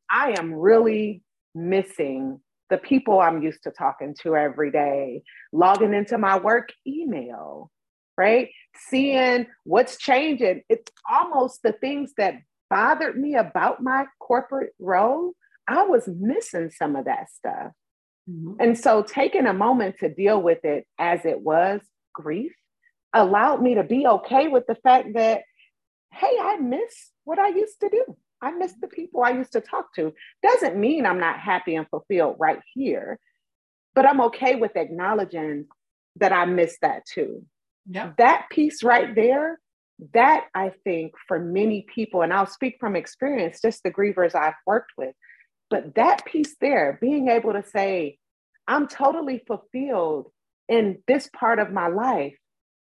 I 0.10 0.36
am 0.38 0.54
really 0.54 1.24
missing 1.54 2.40
the 2.70 2.78
people 2.78 3.20
I'm 3.20 3.44
used 3.44 3.64
to 3.64 3.72
talking 3.72 4.16
to 4.24 4.36
every 4.36 4.72
day, 4.72 5.22
logging 5.54 5.94
into 5.94 6.18
my 6.18 6.38
work 6.40 6.70
email, 6.88 7.72
right? 8.18 8.50
Seeing 8.90 9.48
what's 9.64 9.98
changing. 9.98 10.64
It's 10.70 10.92
almost 11.10 11.64
the 11.64 11.74
things 11.74 12.14
that 12.18 12.36
bothered 12.70 13.18
me 13.18 13.36
about 13.36 13.82
my 13.82 14.06
corporate 14.20 14.74
role. 14.80 15.34
I 15.68 15.84
was 15.84 16.08
missing 16.08 16.70
some 16.70 16.96
of 16.96 17.06
that 17.06 17.30
stuff. 17.32 17.72
Mm-hmm. 18.30 18.54
And 18.60 18.78
so 18.78 19.04
taking 19.04 19.46
a 19.46 19.54
moment 19.54 19.98
to 20.00 20.10
deal 20.10 20.42
with 20.42 20.64
it 20.66 20.88
as 20.98 21.26
it 21.26 21.42
was 21.42 21.82
grief 22.14 22.54
allowed 23.14 23.62
me 23.62 23.76
to 23.76 23.84
be 23.84 24.06
okay 24.08 24.48
with 24.48 24.66
the 24.68 24.76
fact 24.76 25.10
that, 25.14 25.44
hey, 26.12 26.38
I 26.42 26.58
miss 26.58 27.12
what 27.24 27.40
I 27.40 27.50
used 27.50 27.80
to 27.82 27.90
do. 27.90 28.18
I 28.42 28.52
miss 28.52 28.74
the 28.80 28.88
people 28.88 29.24
I 29.24 29.32
used 29.32 29.54
to 29.54 29.62
talk 29.62 29.94
to. 29.96 30.14
Doesn't 30.44 30.78
mean 30.78 31.06
I'm 31.06 31.20
not 31.20 31.40
happy 31.40 31.76
and 31.76 31.88
fulfilled 31.90 32.36
right 32.40 32.60
here, 32.74 33.20
but 33.94 34.06
I'm 34.06 34.22
okay 34.22 34.56
with 34.56 34.76
acknowledging 34.76 35.66
that 36.18 36.32
I 36.32 36.46
miss 36.46 36.78
that 36.82 37.06
too. 37.06 37.46
Yeah. 37.88 38.14
That 38.18 38.48
piece 38.50 38.84
right 38.84 39.14
there, 39.14 39.60
that 40.14 40.46
I 40.54 40.72
think 40.84 41.14
for 41.28 41.40
many 41.40 41.86
people, 41.94 42.22
and 42.22 42.34
I'll 42.34 42.48
speak 42.48 42.78
from 42.80 42.96
experience, 42.96 43.62
just 43.62 43.84
the 43.84 43.92
grievers 43.92 44.36
I've 44.36 44.56
worked 44.66 44.92
with, 44.98 45.16
but 45.70 45.96
that 45.96 46.26
piece 46.26 46.56
there, 46.60 46.98
being 47.02 47.30
able 47.30 47.54
to 47.54 47.64
say, 47.64 48.18
I'm 48.68 48.88
totally 48.88 49.42
fulfilled 49.48 50.28
in 50.68 51.00
this 51.08 51.30
part 51.34 51.60
of 51.60 51.72
my 51.72 51.88
life 51.88 52.36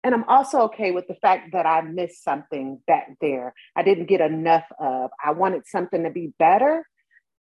and 0.06 0.14
I'm 0.14 0.24
also 0.28 0.62
okay 0.66 0.92
with 0.92 1.08
the 1.08 1.16
fact 1.16 1.54
that 1.54 1.66
I 1.66 1.82
missed 1.82 2.24
something 2.24 2.80
back 2.86 3.18
there. 3.22 3.56
I 3.76 3.82
didn't 3.82 4.06
get 4.06 4.22
enough 4.22 4.66
of. 4.80 5.10
I 5.24 5.32
wanted 5.32 5.64
something 5.66 6.04
to 6.04 6.12
be 6.12 6.32
better. 6.38 6.88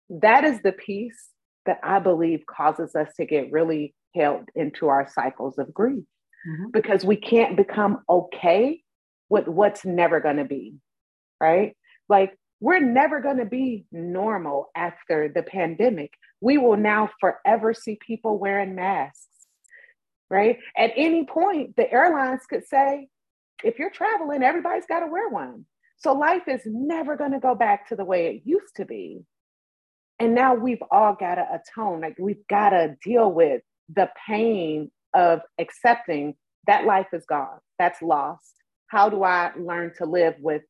That 0.09 0.45
is 0.45 0.61
the 0.61 0.71
piece 0.71 1.27
that 1.65 1.79
I 1.83 1.99
believe 1.99 2.45
causes 2.45 2.95
us 2.95 3.09
to 3.17 3.25
get 3.25 3.51
really 3.51 3.93
held 4.15 4.47
into 4.55 4.87
our 4.87 5.09
cycles 5.13 5.57
of 5.57 5.73
grief 5.73 6.05
mm-hmm. 6.47 6.71
because 6.71 7.03
we 7.03 7.15
can't 7.15 7.57
become 7.57 7.99
okay 8.09 8.81
with 9.29 9.47
what's 9.47 9.85
never 9.85 10.19
going 10.19 10.37
to 10.37 10.45
be, 10.45 10.75
right? 11.39 11.75
Like, 12.09 12.37
we're 12.59 12.79
never 12.79 13.19
going 13.19 13.37
to 13.37 13.45
be 13.45 13.85
normal 13.91 14.69
after 14.75 15.29
the 15.33 15.43
pandemic. 15.43 16.13
We 16.39 16.57
will 16.57 16.77
now 16.77 17.09
forever 17.19 17.73
see 17.73 17.97
people 18.05 18.37
wearing 18.37 18.75
masks 18.75 19.27
right? 20.33 20.57
At 20.75 20.91
any 20.95 21.25
point, 21.25 21.75
the 21.75 21.89
airlines 21.91 22.41
could 22.49 22.65
say, 22.67 23.07
if 23.63 23.77
you're 23.77 23.91
traveling, 23.91 24.41
everybody's 24.41 24.87
got 24.87 25.01
to 25.01 25.07
wear 25.07 25.29
one. 25.29 25.65
So 25.97 26.13
life 26.13 26.47
is 26.47 26.61
never 26.65 27.15
going 27.15 27.33
to 27.33 27.39
go 27.39 27.53
back 27.53 27.87
to 27.89 27.95
the 27.95 28.03
way 28.03 28.27
it 28.27 28.41
used 28.43 28.75
to 28.77 28.85
be. 28.85 29.21
And 30.19 30.33
now 30.33 30.55
we've 30.55 30.81
all 30.89 31.15
got 31.15 31.35
to 31.35 31.47
atone, 31.53 32.01
like 32.01 32.15
we've 32.19 32.47
got 32.49 32.71
to 32.71 32.95
deal 33.03 33.31
with 33.31 33.61
the 33.93 34.09
pain 34.27 34.91
of 35.13 35.41
accepting 35.59 36.35
that 36.67 36.85
life 36.85 37.07
is 37.13 37.25
gone, 37.25 37.59
that's 37.77 38.01
lost. 38.01 38.53
How 38.87 39.09
do 39.09 39.23
I 39.23 39.51
learn 39.57 39.93
to 39.97 40.05
live 40.05 40.35
with, 40.39 40.61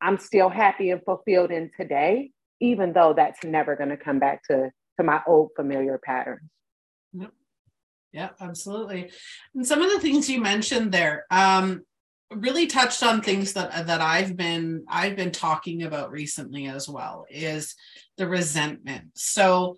I'm 0.00 0.18
still 0.18 0.48
happy 0.48 0.90
and 0.90 1.02
fulfilled 1.04 1.50
in 1.50 1.70
today, 1.78 2.30
even 2.60 2.92
though 2.92 3.12
that's 3.14 3.44
never 3.44 3.76
going 3.76 3.90
to 3.90 3.96
come 3.96 4.18
back 4.18 4.42
to, 4.50 4.70
to 4.98 5.04
my 5.04 5.20
old 5.26 5.50
familiar 5.56 6.00
patterns? 6.02 6.48
Yep. 7.12 7.32
Yeah, 8.12 8.30
absolutely. 8.40 9.10
And 9.54 9.66
some 9.66 9.82
of 9.82 9.90
the 9.90 10.00
things 10.00 10.28
you 10.28 10.40
mentioned 10.40 10.90
there 10.90 11.26
um, 11.30 11.82
really 12.30 12.66
touched 12.66 13.02
on 13.02 13.20
things 13.20 13.52
that 13.52 13.86
that 13.86 14.00
I've 14.00 14.36
been 14.36 14.84
I've 14.88 15.16
been 15.16 15.32
talking 15.32 15.82
about 15.82 16.10
recently 16.10 16.66
as 16.66 16.88
well 16.88 17.26
is 17.30 17.74
the 18.16 18.28
resentment. 18.28 19.10
So 19.14 19.76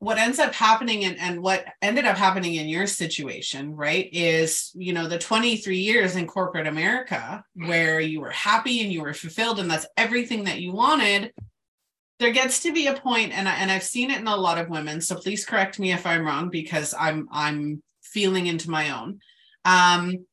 what 0.00 0.18
ends 0.18 0.38
up 0.38 0.54
happening 0.54 1.04
and, 1.04 1.18
and 1.18 1.42
what 1.42 1.64
ended 1.82 2.04
up 2.04 2.16
happening 2.16 2.54
in 2.54 2.68
your 2.68 2.86
situation 2.86 3.74
right 3.74 4.08
is 4.12 4.70
you 4.74 4.92
know 4.92 5.08
the 5.08 5.18
23 5.18 5.76
years 5.76 6.16
in 6.16 6.26
corporate 6.26 6.66
america 6.66 7.42
where 7.54 8.00
you 8.00 8.20
were 8.20 8.30
happy 8.30 8.82
and 8.82 8.92
you 8.92 9.02
were 9.02 9.14
fulfilled 9.14 9.58
and 9.58 9.70
that's 9.70 9.86
everything 9.96 10.44
that 10.44 10.60
you 10.60 10.72
wanted 10.72 11.32
there 12.18 12.32
gets 12.32 12.60
to 12.62 12.72
be 12.72 12.88
a 12.88 12.94
point 12.94 13.32
and 13.32 13.48
I, 13.48 13.54
and 13.54 13.70
I've 13.70 13.84
seen 13.84 14.10
it 14.10 14.18
in 14.18 14.26
a 14.26 14.36
lot 14.36 14.58
of 14.58 14.68
women 14.68 15.00
so 15.00 15.16
please 15.16 15.44
correct 15.44 15.78
me 15.78 15.92
if 15.92 16.06
I'm 16.06 16.24
wrong 16.24 16.48
because 16.48 16.94
I'm 16.98 17.28
I'm 17.32 17.82
feeling 18.02 18.46
into 18.46 18.70
my 18.70 18.90
own 18.90 19.20
um 19.64 20.26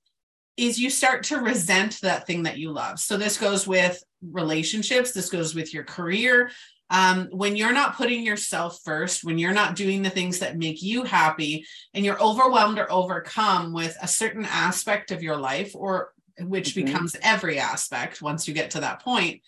is 0.57 0.79
you 0.79 0.89
start 0.89 1.23
to 1.23 1.37
resent 1.39 1.99
that 2.01 2.25
thing 2.25 2.43
that 2.43 2.57
you 2.57 2.71
love. 2.71 2.97
So 2.97 3.17
this 3.17 3.37
goes 3.37 3.67
with 3.67 4.01
relationships 4.31 5.11
this 5.11 5.29
goes 5.29 5.53
with 5.53 5.73
your 5.73 5.83
career 5.83 6.49
um, 6.89 7.27
when 7.31 7.55
you're 7.55 7.73
not 7.73 7.95
putting 7.95 8.23
yourself 8.23 8.79
first, 8.83 9.23
when 9.23 9.37
you're 9.37 9.53
not 9.53 9.75
doing 9.75 10.01
the 10.01 10.09
things 10.09 10.39
that 10.39 10.57
make 10.57 10.81
you 10.81 11.03
happy, 11.03 11.65
and 11.93 12.05
you're 12.05 12.21
overwhelmed 12.21 12.79
or 12.79 12.91
overcome 12.91 13.73
with 13.73 13.97
a 14.01 14.07
certain 14.07 14.45
aspect 14.45 15.11
of 15.11 15.23
your 15.23 15.37
life, 15.37 15.75
or 15.75 16.11
which 16.39 16.75
mm-hmm. 16.75 16.85
becomes 16.85 17.15
every 17.21 17.59
aspect 17.59 18.21
once 18.21 18.47
you 18.47 18.53
get 18.53 18.71
to 18.71 18.81
that 18.81 19.01
point, 19.01 19.41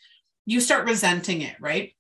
you 0.46 0.60
start 0.60 0.88
resenting 0.88 1.42
it, 1.42 1.56
right? 1.60 1.94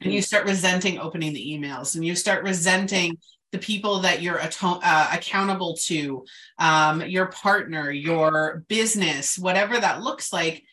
and 0.00 0.12
you 0.12 0.22
start 0.22 0.46
resenting 0.46 0.98
opening 0.98 1.32
the 1.32 1.58
emails 1.58 1.94
and 1.94 2.04
you 2.04 2.14
start 2.14 2.44
resenting 2.44 3.16
the 3.52 3.58
people 3.58 4.00
that 4.00 4.20
you're 4.20 4.40
ato- 4.40 4.80
uh, 4.82 5.08
accountable 5.12 5.76
to 5.76 6.24
um, 6.58 7.00
your 7.02 7.26
partner 7.26 7.90
your 7.90 8.64
business 8.68 9.38
whatever 9.38 9.78
that 9.78 10.02
looks 10.02 10.32
like 10.32 10.64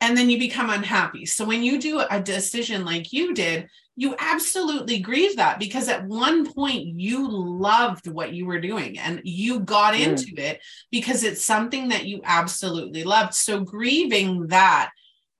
and 0.00 0.16
then 0.16 0.30
you 0.30 0.38
become 0.38 0.70
unhappy. 0.70 1.26
So 1.26 1.44
when 1.44 1.62
you 1.62 1.80
do 1.80 2.00
a 2.00 2.20
decision 2.20 2.84
like 2.84 3.12
you 3.12 3.34
did, 3.34 3.68
you 3.96 4.14
absolutely 4.18 4.98
grieve 4.98 5.36
that 5.36 5.58
because 5.58 5.88
at 5.88 6.06
one 6.06 6.50
point 6.50 6.98
you 6.98 7.28
loved 7.28 8.08
what 8.08 8.32
you 8.32 8.46
were 8.46 8.60
doing 8.60 8.98
and 8.98 9.20
you 9.24 9.60
got 9.60 9.92
mm. 9.92 10.00
into 10.00 10.32
it 10.38 10.60
because 10.90 11.22
it's 11.22 11.44
something 11.44 11.88
that 11.88 12.06
you 12.06 12.22
absolutely 12.24 13.04
loved. 13.04 13.34
So 13.34 13.60
grieving 13.60 14.46
that 14.46 14.90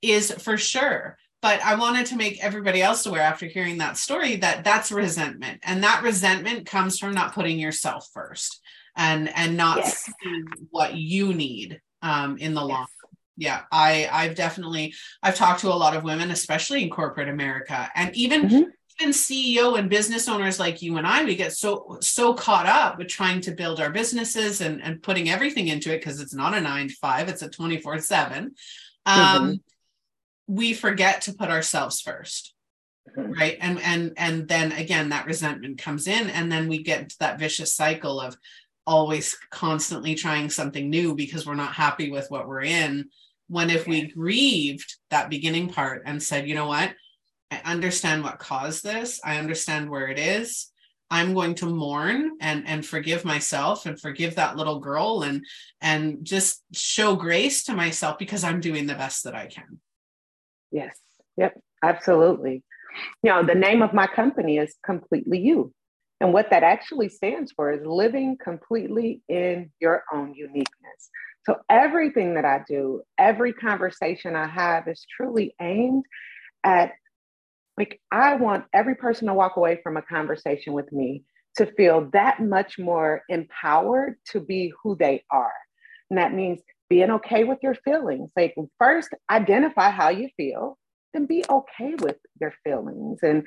is 0.03 0.31
for 0.33 0.59
sure. 0.59 1.17
But 1.41 1.63
I 1.65 1.77
wanted 1.77 2.05
to 2.07 2.17
make 2.17 2.45
everybody 2.45 2.83
else 2.83 3.07
aware 3.07 3.23
after 3.23 3.47
hearing 3.47 3.79
that 3.79 3.97
story 3.97 4.37
that 4.37 4.63
that's 4.63 4.93
resentment. 4.93 5.61
And 5.63 5.83
that 5.83 6.03
resentment 6.03 6.67
comes 6.67 6.99
from 6.99 7.15
not 7.15 7.33
putting 7.33 7.59
yourself 7.59 8.09
first 8.13 8.61
and 8.95 9.35
and 9.35 9.57
not 9.57 9.79
yes. 9.79 10.13
seeing 10.23 10.45
what 10.69 10.97
you 10.97 11.33
need 11.33 11.81
um, 12.03 12.37
in 12.37 12.53
the 12.53 12.61
yes. 12.61 12.69
long 12.69 12.87
yeah 13.41 13.63
i 13.73 14.09
i've 14.13 14.35
definitely 14.35 14.95
i've 15.23 15.35
talked 15.35 15.61
to 15.61 15.73
a 15.73 15.75
lot 15.75 15.97
of 15.97 16.05
women 16.05 16.31
especially 16.31 16.83
in 16.83 16.91
corporate 16.91 17.29
america 17.29 17.91
and 17.97 18.15
even 18.15 18.43
mm-hmm. 18.43 18.71
even 19.01 19.13
ceo 19.13 19.79
and 19.79 19.89
business 19.89 20.29
owners 20.29 20.61
like 20.61 20.83
you 20.83 20.99
and 20.99 21.07
i 21.07 21.25
we 21.25 21.35
get 21.35 21.53
so 21.53 21.97
so 22.01 22.35
caught 22.35 22.67
up 22.67 22.99
with 22.99 23.09
trying 23.09 23.41
to 23.41 23.51
build 23.51 23.81
our 23.81 23.91
businesses 23.91 24.61
and 24.61 24.83
and 24.83 25.03
putting 25.03 25.31
everything 25.31 25.69
into 25.69 25.93
it 25.93 25.99
because 25.99 26.21
it's 26.21 26.35
not 26.35 26.57
a 26.57 26.61
nine 26.61 26.89
to 26.89 26.95
five 26.95 27.29
it's 27.29 27.43
a 27.43 27.49
24 27.49 27.99
7 27.99 28.55
um 29.07 29.17
mm-hmm. 29.17 29.53
we 30.47 30.75
forget 30.75 31.23
to 31.23 31.33
put 31.33 31.49
ourselves 31.49 32.03
1st 32.03 32.51
mm-hmm. 33.17 33.33
right 33.33 33.57
and 33.61 33.81
and 33.81 34.13
and 34.19 34.49
then 34.49 34.71
again 34.73 35.09
that 35.09 35.27
resentment 35.27 35.79
comes 35.79 36.07
in 36.07 36.29
and 36.29 36.53
then 36.53 36.69
we 36.69 36.83
get 36.83 37.01
into 37.01 37.17
that 37.21 37.39
vicious 37.39 37.75
cycle 37.75 38.21
of 38.21 38.37
always 38.87 39.37
constantly 39.51 40.15
trying 40.15 40.51
something 40.51 40.91
new 40.91 41.15
because 41.15 41.47
we're 41.47 41.55
not 41.55 41.73
happy 41.73 42.11
with 42.11 42.31
what 42.31 42.49
we're 42.49 42.63
in 42.63 43.09
when 43.51 43.69
if 43.69 43.87
we 43.87 44.07
grieved 44.07 44.97
that 45.11 45.29
beginning 45.29 45.69
part 45.69 46.03
and 46.07 46.23
said, 46.23 46.49
you 46.49 46.55
know 46.55 46.69
what, 46.69 46.95
I 47.51 47.61
understand 47.65 48.23
what 48.23 48.39
caused 48.39 48.85
this, 48.85 49.21
I 49.25 49.39
understand 49.39 49.91
where 49.91 50.07
it 50.07 50.19
is. 50.19 50.69
I'm 51.11 51.35
going 51.35 51.57
to 51.57 51.67
mourn 51.67 52.37
and 52.41 52.69
and 52.69 52.87
forgive 52.87 53.25
myself 53.25 53.85
and 53.85 54.01
forgive 54.01 54.37
that 54.37 54.57
little 54.57 54.79
girl 54.79 55.23
and 55.23 55.45
and 55.81 56.25
just 56.25 56.63
show 56.73 57.17
grace 57.17 57.65
to 57.65 57.75
myself 57.75 58.17
because 58.17 58.45
I'm 58.45 58.61
doing 58.61 58.87
the 58.87 58.95
best 58.95 59.25
that 59.25 59.35
I 59.35 59.47
can. 59.47 59.81
Yes. 60.71 60.97
Yep. 61.37 61.61
Absolutely. 61.83 62.63
You 63.25 63.33
know, 63.33 63.43
the 63.43 63.57
name 63.57 63.83
of 63.83 63.93
my 63.93 64.07
company 64.07 64.59
is 64.59 64.77
Completely 64.85 65.41
You. 65.41 65.73
And 66.21 66.33
what 66.33 66.51
that 66.51 66.63
actually 66.63 67.09
stands 67.09 67.51
for 67.51 67.73
is 67.73 67.85
living 67.85 68.37
completely 68.37 69.23
in 69.29 69.71
your 69.81 70.05
own 70.13 70.35
uniqueness. 70.35 71.11
So 71.47 71.57
everything 71.69 72.35
that 72.35 72.45
I 72.45 72.63
do, 72.69 73.03
every 73.19 73.53
conversation 73.53 74.37
I 74.37 74.47
have 74.47 74.89
is 74.89 75.07
truly 75.17 75.55
aimed 75.61 76.05
at 76.63 76.93
like 77.79 78.01
I 78.11 78.35
want 78.35 78.67
every 78.75 78.95
person 78.95 79.29
to 79.29 79.35
walk 79.35 79.57
away 79.57 79.81
from 79.83 79.97
a 79.97 80.03
conversation 80.03 80.75
with 80.75 80.93
me 80.93 81.25
to 81.57 81.67
feel 81.67 82.11
that 82.13 82.41
much 82.41 82.79
more 82.79 83.23
empowered 83.29 84.17
to 84.33 84.41
be 84.41 84.73
who 84.83 84.97
they 84.97 85.25
are. 85.31 85.53
And 86.11 86.19
that 86.19 86.35
means 86.35 86.61
being 86.91 87.11
okay 87.11 87.45
with 87.45 87.59
your 87.63 87.75
feelings. 87.75 88.31
Like 88.37 88.55
first 88.79 89.09
identify 89.31 89.91
how 89.91 90.11
you 90.11 90.29
feel, 90.37 90.77
then 91.15 91.27
be 91.27 91.45
okay 91.49 91.95
with 92.01 92.17
your 92.41 92.53
feelings 92.65 93.21
and 93.23 93.47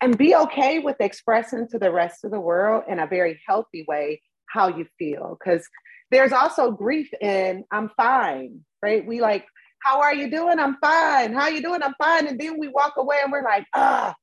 and 0.00 0.18
be 0.18 0.34
okay 0.34 0.80
with 0.80 0.96
expressing 1.00 1.68
to 1.68 1.78
the 1.78 1.92
rest 1.92 2.24
of 2.24 2.32
the 2.32 2.40
world 2.40 2.84
in 2.88 2.98
a 2.98 3.06
very 3.06 3.40
healthy 3.46 3.84
way 3.86 4.20
how 4.46 4.66
you 4.66 4.84
feel 4.98 5.38
because 5.38 5.66
there's 6.12 6.32
also 6.32 6.70
grief 6.70 7.10
in 7.20 7.64
I'm 7.72 7.90
fine, 7.96 8.60
right? 8.82 9.04
We 9.04 9.20
like, 9.20 9.46
how 9.82 10.02
are 10.02 10.14
you 10.14 10.30
doing? 10.30 10.60
I'm 10.60 10.76
fine. 10.76 11.32
How 11.32 11.48
you 11.48 11.62
doing? 11.62 11.82
I'm 11.82 11.94
fine. 11.98 12.28
And 12.28 12.38
then 12.38 12.58
we 12.58 12.68
walk 12.68 12.94
away 12.98 13.16
and 13.22 13.32
we're 13.32 13.42
like, 13.42 13.64
ah, 13.74 14.14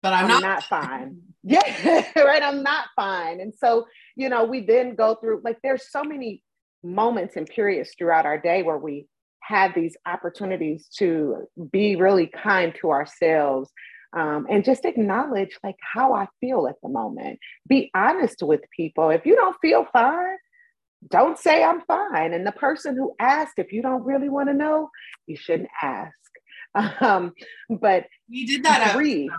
but 0.00 0.12
I'm, 0.12 0.24
I'm 0.24 0.28
not. 0.28 0.42
not 0.42 0.64
fine. 0.64 1.20
yeah, 1.42 2.06
right. 2.16 2.42
I'm 2.42 2.62
not 2.62 2.86
fine. 2.96 3.40
And 3.40 3.52
so, 3.54 3.86
you 4.16 4.28
know, 4.28 4.44
we 4.44 4.64
then 4.64 4.94
go 4.94 5.16
through 5.16 5.42
like 5.44 5.58
there's 5.62 5.90
so 5.90 6.04
many 6.04 6.42
moments 6.82 7.36
and 7.36 7.46
periods 7.46 7.90
throughout 7.98 8.26
our 8.26 8.38
day 8.38 8.62
where 8.62 8.78
we 8.78 9.06
have 9.40 9.74
these 9.74 9.96
opportunities 10.06 10.88
to 10.98 11.48
be 11.70 11.96
really 11.96 12.28
kind 12.28 12.74
to 12.80 12.90
ourselves 12.90 13.70
um, 14.16 14.46
and 14.48 14.64
just 14.64 14.84
acknowledge 14.84 15.58
like 15.64 15.76
how 15.80 16.14
I 16.14 16.28
feel 16.40 16.68
at 16.68 16.76
the 16.82 16.88
moment. 16.88 17.40
Be 17.68 17.90
honest 17.94 18.42
with 18.42 18.60
people. 18.74 19.10
If 19.10 19.26
you 19.26 19.34
don't 19.34 19.56
feel 19.60 19.86
fine, 19.92 20.36
don't 21.10 21.38
say 21.38 21.62
I'm 21.62 21.80
fine. 21.82 22.32
And 22.32 22.46
the 22.46 22.52
person 22.52 22.96
who 22.96 23.14
asked, 23.18 23.58
if 23.58 23.72
you 23.72 23.82
don't 23.82 24.04
really 24.04 24.28
want 24.28 24.48
to 24.48 24.54
know, 24.54 24.90
you 25.26 25.36
shouldn't 25.36 25.70
ask. 25.82 26.14
Um, 27.00 27.34
but 27.70 28.06
we 28.28 28.46
did 28.46 28.64
that. 28.64 28.96
Agree. 28.96 29.30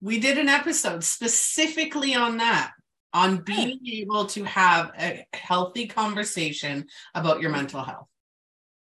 We 0.00 0.18
did 0.20 0.38
an 0.38 0.48
episode 0.48 1.04
specifically 1.04 2.14
on 2.14 2.38
that, 2.38 2.72
on 3.12 3.42
being 3.42 3.78
able 3.86 4.24
to 4.28 4.44
have 4.44 4.92
a 4.98 5.26
healthy 5.34 5.86
conversation 5.86 6.86
about 7.14 7.42
your 7.42 7.50
mental 7.50 7.82
health. 7.82 8.08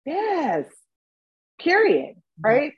Yes. 0.04 0.66
Period. 1.58 2.16
Mm-hmm. 2.16 2.46
Right. 2.46 2.72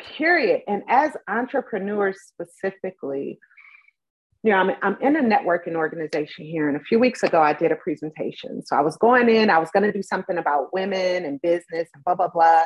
Period. 0.00 0.62
And 0.66 0.82
as 0.88 1.12
entrepreneurs 1.28 2.18
specifically, 2.26 3.38
you 4.44 4.50
know, 4.50 4.58
I'm, 4.58 4.70
I'm 4.82 5.00
in 5.00 5.16
a 5.16 5.22
networking 5.22 5.74
organization 5.74 6.44
here. 6.44 6.68
And 6.68 6.76
a 6.76 6.84
few 6.84 6.98
weeks 6.98 7.22
ago, 7.22 7.40
I 7.40 7.54
did 7.54 7.72
a 7.72 7.76
presentation. 7.76 8.62
So 8.66 8.76
I 8.76 8.82
was 8.82 8.94
going 8.98 9.30
in, 9.30 9.48
I 9.48 9.58
was 9.58 9.70
going 9.70 9.84
to 9.84 9.92
do 9.92 10.02
something 10.02 10.36
about 10.36 10.72
women 10.74 11.24
and 11.24 11.40
business 11.40 11.88
and 11.94 12.04
blah, 12.04 12.14
blah, 12.14 12.28
blah. 12.28 12.64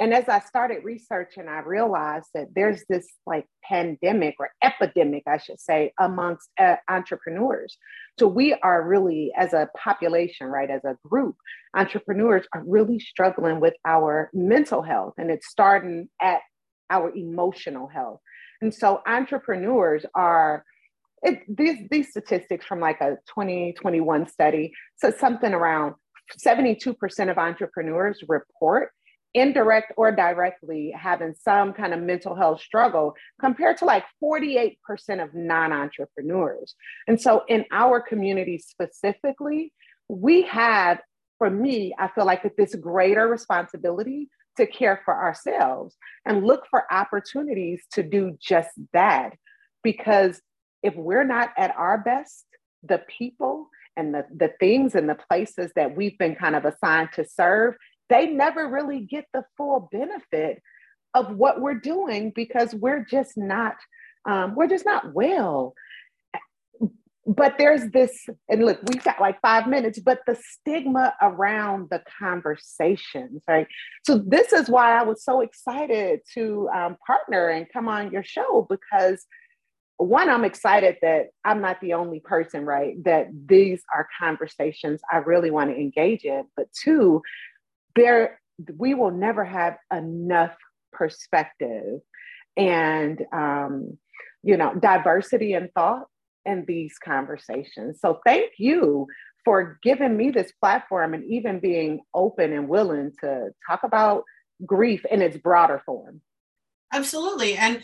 And 0.00 0.12
as 0.12 0.28
I 0.28 0.40
started 0.40 0.82
researching, 0.82 1.46
I 1.46 1.60
realized 1.60 2.26
that 2.34 2.48
there's 2.56 2.82
this 2.88 3.06
like 3.24 3.46
pandemic 3.62 4.34
or 4.40 4.50
epidemic, 4.64 5.22
I 5.28 5.36
should 5.36 5.60
say, 5.60 5.92
amongst 6.00 6.50
uh, 6.58 6.76
entrepreneurs. 6.90 7.76
So 8.18 8.26
we 8.26 8.54
are 8.54 8.82
really, 8.82 9.30
as 9.36 9.52
a 9.52 9.68
population, 9.78 10.48
right, 10.48 10.70
as 10.70 10.82
a 10.84 10.96
group, 11.08 11.36
entrepreneurs 11.76 12.46
are 12.52 12.64
really 12.66 12.98
struggling 12.98 13.60
with 13.60 13.74
our 13.84 14.28
mental 14.34 14.82
health. 14.82 15.14
And 15.18 15.30
it's 15.30 15.46
starting 15.46 16.08
at 16.20 16.40
our 16.90 17.14
emotional 17.14 17.86
health. 17.86 18.18
And 18.60 18.74
so 18.74 19.02
entrepreneurs 19.06 20.04
are 20.16 20.64
it, 21.22 21.42
these 21.48 21.88
these 21.90 22.10
statistics 22.10 22.66
from 22.66 22.80
like 22.80 23.00
a 23.00 23.16
2021 23.28 24.28
study 24.28 24.72
says 24.96 25.18
something 25.18 25.52
around 25.52 25.94
72% 26.38 27.30
of 27.30 27.38
entrepreneurs 27.38 28.22
report 28.28 28.90
indirect 29.34 29.92
or 29.96 30.12
directly 30.12 30.92
having 30.94 31.34
some 31.34 31.72
kind 31.72 31.94
of 31.94 32.00
mental 32.00 32.34
health 32.34 32.60
struggle 32.60 33.14
compared 33.40 33.78
to 33.78 33.84
like 33.86 34.04
48% 34.22 34.76
of 35.22 35.34
non-entrepreneurs. 35.34 36.74
And 37.08 37.18
so 37.18 37.42
in 37.48 37.64
our 37.72 38.00
community 38.00 38.58
specifically, 38.58 39.72
we 40.08 40.42
have 40.42 40.98
for 41.38 41.50
me, 41.50 41.92
I 41.98 42.06
feel 42.06 42.24
like 42.24 42.48
this 42.56 42.74
greater 42.76 43.26
responsibility 43.26 44.28
to 44.58 44.64
care 44.64 45.00
for 45.04 45.12
ourselves 45.12 45.96
and 46.24 46.46
look 46.46 46.68
for 46.70 46.84
opportunities 46.92 47.82
to 47.94 48.04
do 48.04 48.38
just 48.40 48.70
that 48.92 49.30
because 49.82 50.40
if 50.82 50.94
we're 50.96 51.24
not 51.24 51.50
at 51.56 51.74
our 51.76 51.98
best, 51.98 52.44
the 52.82 53.02
people 53.08 53.68
and 53.96 54.14
the, 54.14 54.24
the 54.34 54.52
things 54.58 54.94
and 54.94 55.08
the 55.08 55.14
places 55.14 55.70
that 55.76 55.96
we've 55.96 56.18
been 56.18 56.34
kind 56.34 56.56
of 56.56 56.64
assigned 56.64 57.10
to 57.14 57.24
serve, 57.24 57.74
they 58.08 58.26
never 58.28 58.68
really 58.68 59.00
get 59.00 59.26
the 59.32 59.44
full 59.56 59.88
benefit 59.92 60.62
of 61.14 61.36
what 61.36 61.60
we're 61.60 61.74
doing 61.74 62.32
because 62.34 62.74
we're 62.74 63.04
just 63.04 63.36
not 63.36 63.76
um, 64.24 64.54
we're 64.54 64.68
just 64.68 64.84
not 64.84 65.12
well. 65.12 65.74
But 67.26 67.56
there's 67.56 67.88
this 67.90 68.26
and 68.48 68.64
look 68.64 68.80
we've 68.88 69.04
got 69.04 69.20
like 69.20 69.40
five 69.40 69.68
minutes 69.68 70.00
but 70.00 70.20
the 70.26 70.36
stigma 70.42 71.14
around 71.22 71.88
the 71.88 72.02
conversations 72.18 73.42
right? 73.46 73.68
So 74.04 74.18
this 74.18 74.52
is 74.52 74.68
why 74.68 74.98
i 74.98 75.04
was 75.04 75.22
so 75.22 75.40
excited 75.40 76.22
to 76.34 76.68
um, 76.74 76.96
partner 77.06 77.48
and 77.48 77.68
come 77.72 77.86
on 77.86 78.10
your 78.10 78.24
show 78.24 78.66
because 78.68 79.24
one, 79.96 80.28
I'm 80.28 80.44
excited 80.44 80.96
that 81.02 81.28
I'm 81.44 81.60
not 81.60 81.80
the 81.80 81.94
only 81.94 82.20
person, 82.20 82.64
right? 82.64 83.02
That 83.04 83.28
these 83.46 83.82
are 83.94 84.08
conversations 84.18 85.00
I 85.10 85.18
really 85.18 85.50
want 85.50 85.70
to 85.70 85.76
engage 85.76 86.24
in. 86.24 86.44
But 86.56 86.66
two, 86.72 87.22
there 87.94 88.40
we 88.78 88.94
will 88.94 89.10
never 89.10 89.44
have 89.44 89.76
enough 89.92 90.54
perspective 90.92 92.00
and 92.56 93.24
um, 93.32 93.98
you 94.42 94.56
know 94.56 94.74
diversity 94.74 95.54
in 95.54 95.70
thought 95.74 96.06
in 96.44 96.64
these 96.66 96.98
conversations. 96.98 98.00
So 98.00 98.20
thank 98.26 98.52
you 98.58 99.06
for 99.44 99.78
giving 99.82 100.16
me 100.16 100.30
this 100.30 100.52
platform 100.60 101.14
and 101.14 101.24
even 101.24 101.60
being 101.60 102.00
open 102.14 102.52
and 102.52 102.68
willing 102.68 103.12
to 103.20 103.50
talk 103.68 103.82
about 103.82 104.24
grief 104.64 105.04
in 105.10 105.22
its 105.22 105.36
broader 105.36 105.82
form. 105.84 106.20
Absolutely. 106.92 107.56
And 107.56 107.82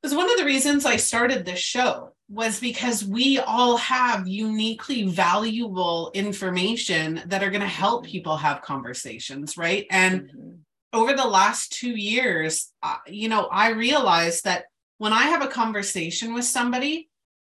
because 0.00 0.16
one 0.16 0.30
of 0.30 0.38
the 0.38 0.44
reasons 0.44 0.86
I 0.86 0.96
started 0.96 1.44
this 1.44 1.58
show 1.58 2.12
was 2.28 2.60
because 2.60 3.04
we 3.04 3.38
all 3.38 3.76
have 3.76 4.26
uniquely 4.26 5.04
valuable 5.08 6.10
information 6.14 7.22
that 7.26 7.42
are 7.42 7.50
going 7.50 7.60
to 7.60 7.66
help 7.66 8.06
people 8.06 8.36
have 8.36 8.62
conversations, 8.62 9.56
right? 9.56 9.86
And 9.90 10.22
mm-hmm. 10.22 10.50
over 10.92 11.12
the 11.12 11.26
last 11.26 11.72
two 11.72 11.90
years, 11.96 12.72
you 13.08 13.28
know, 13.28 13.46
I 13.46 13.70
realized 13.70 14.44
that 14.44 14.66
when 14.98 15.12
I 15.12 15.24
have 15.24 15.42
a 15.42 15.48
conversation 15.48 16.32
with 16.34 16.44
somebody, 16.44 17.08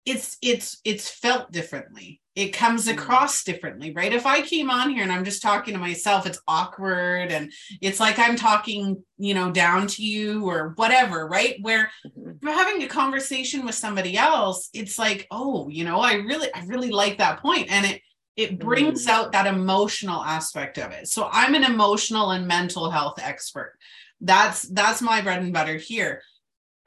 it's 0.05 0.37
it's 0.41 0.81
it's 0.85 1.11
felt 1.11 1.51
differently 1.51 2.21
it 2.37 2.53
comes 2.53 2.87
mm. 2.87 2.93
across 2.93 3.43
differently 3.43 3.93
right 3.93 4.13
if 4.13 4.27
i 4.27 4.41
came 4.41 4.71
on 4.71 4.91
here 4.91 5.03
and 5.03 5.11
i'm 5.11 5.25
just 5.25 5.43
talking 5.43 5.75
to 5.75 5.81
myself 5.81 6.27
it's 6.27 6.41
awkward 6.47 7.33
and 7.33 7.51
it's 7.81 7.99
like 7.99 8.19
i'm 8.19 8.37
talking 8.37 9.03
you 9.19 9.35
know 9.35 9.51
down 9.51 9.87
to 9.87 10.05
you 10.05 10.49
or 10.49 10.75
whatever 10.77 11.27
right 11.27 11.57
where 11.63 11.91
mm-hmm. 12.07 12.33
you're 12.41 12.53
having 12.53 12.83
a 12.83 12.87
conversation 12.87 13.65
with 13.65 13.75
somebody 13.75 14.17
else 14.17 14.69
it's 14.73 14.99
like 14.99 15.27
oh 15.31 15.69
you 15.69 15.83
know 15.83 15.99
i 15.99 16.15
really 16.15 16.49
i 16.55 16.63
really 16.67 16.91
like 16.91 17.19
that 17.19 17.41
point 17.41 17.71
and 17.71 17.87
it 17.87 18.03
it 18.37 18.59
brings 18.59 19.07
mm. 19.07 19.11
out 19.11 19.33
that 19.33 19.47
emotional 19.47 20.23
aspect 20.23 20.79
of 20.79 20.93
it 20.93 21.09
so 21.09 21.29
i'm 21.33 21.55
an 21.55 21.65
emotional 21.65 22.31
and 22.31 22.47
mental 22.47 22.91
health 22.91 23.19
expert 23.21 23.77
that's 24.21 24.63
that's 24.63 25.03
my 25.03 25.21
bread 25.21 25.43
and 25.43 25.53
butter 25.53 25.77
here 25.77 26.23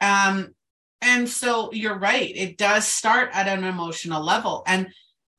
um 0.00 0.54
and 1.02 1.28
so 1.28 1.72
you're 1.72 1.98
right 1.98 2.32
it 2.36 2.56
does 2.56 2.86
start 2.86 3.30
at 3.32 3.48
an 3.48 3.64
emotional 3.64 4.22
level 4.22 4.62
and 4.66 4.88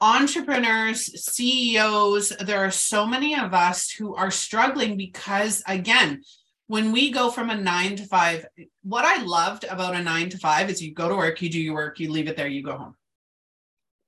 entrepreneurs 0.01 1.05
ceos 1.31 2.29
there 2.39 2.59
are 2.59 2.71
so 2.71 3.05
many 3.05 3.35
of 3.35 3.53
us 3.53 3.91
who 3.91 4.15
are 4.15 4.31
struggling 4.31 4.97
because 4.97 5.61
again 5.67 6.21
when 6.67 6.91
we 6.91 7.11
go 7.11 7.29
from 7.29 7.49
a 7.49 7.55
nine 7.55 7.95
to 7.95 8.03
five 8.05 8.45
what 8.83 9.05
i 9.05 9.21
loved 9.21 9.63
about 9.65 9.95
a 9.95 10.01
nine 10.01 10.27
to 10.27 10.37
five 10.39 10.69
is 10.69 10.81
you 10.81 10.93
go 10.93 11.07
to 11.07 11.15
work 11.15 11.41
you 11.41 11.49
do 11.49 11.61
your 11.61 11.75
work 11.75 11.99
you 11.99 12.11
leave 12.11 12.27
it 12.27 12.35
there 12.35 12.47
you 12.47 12.63
go 12.63 12.75
home. 12.77 12.95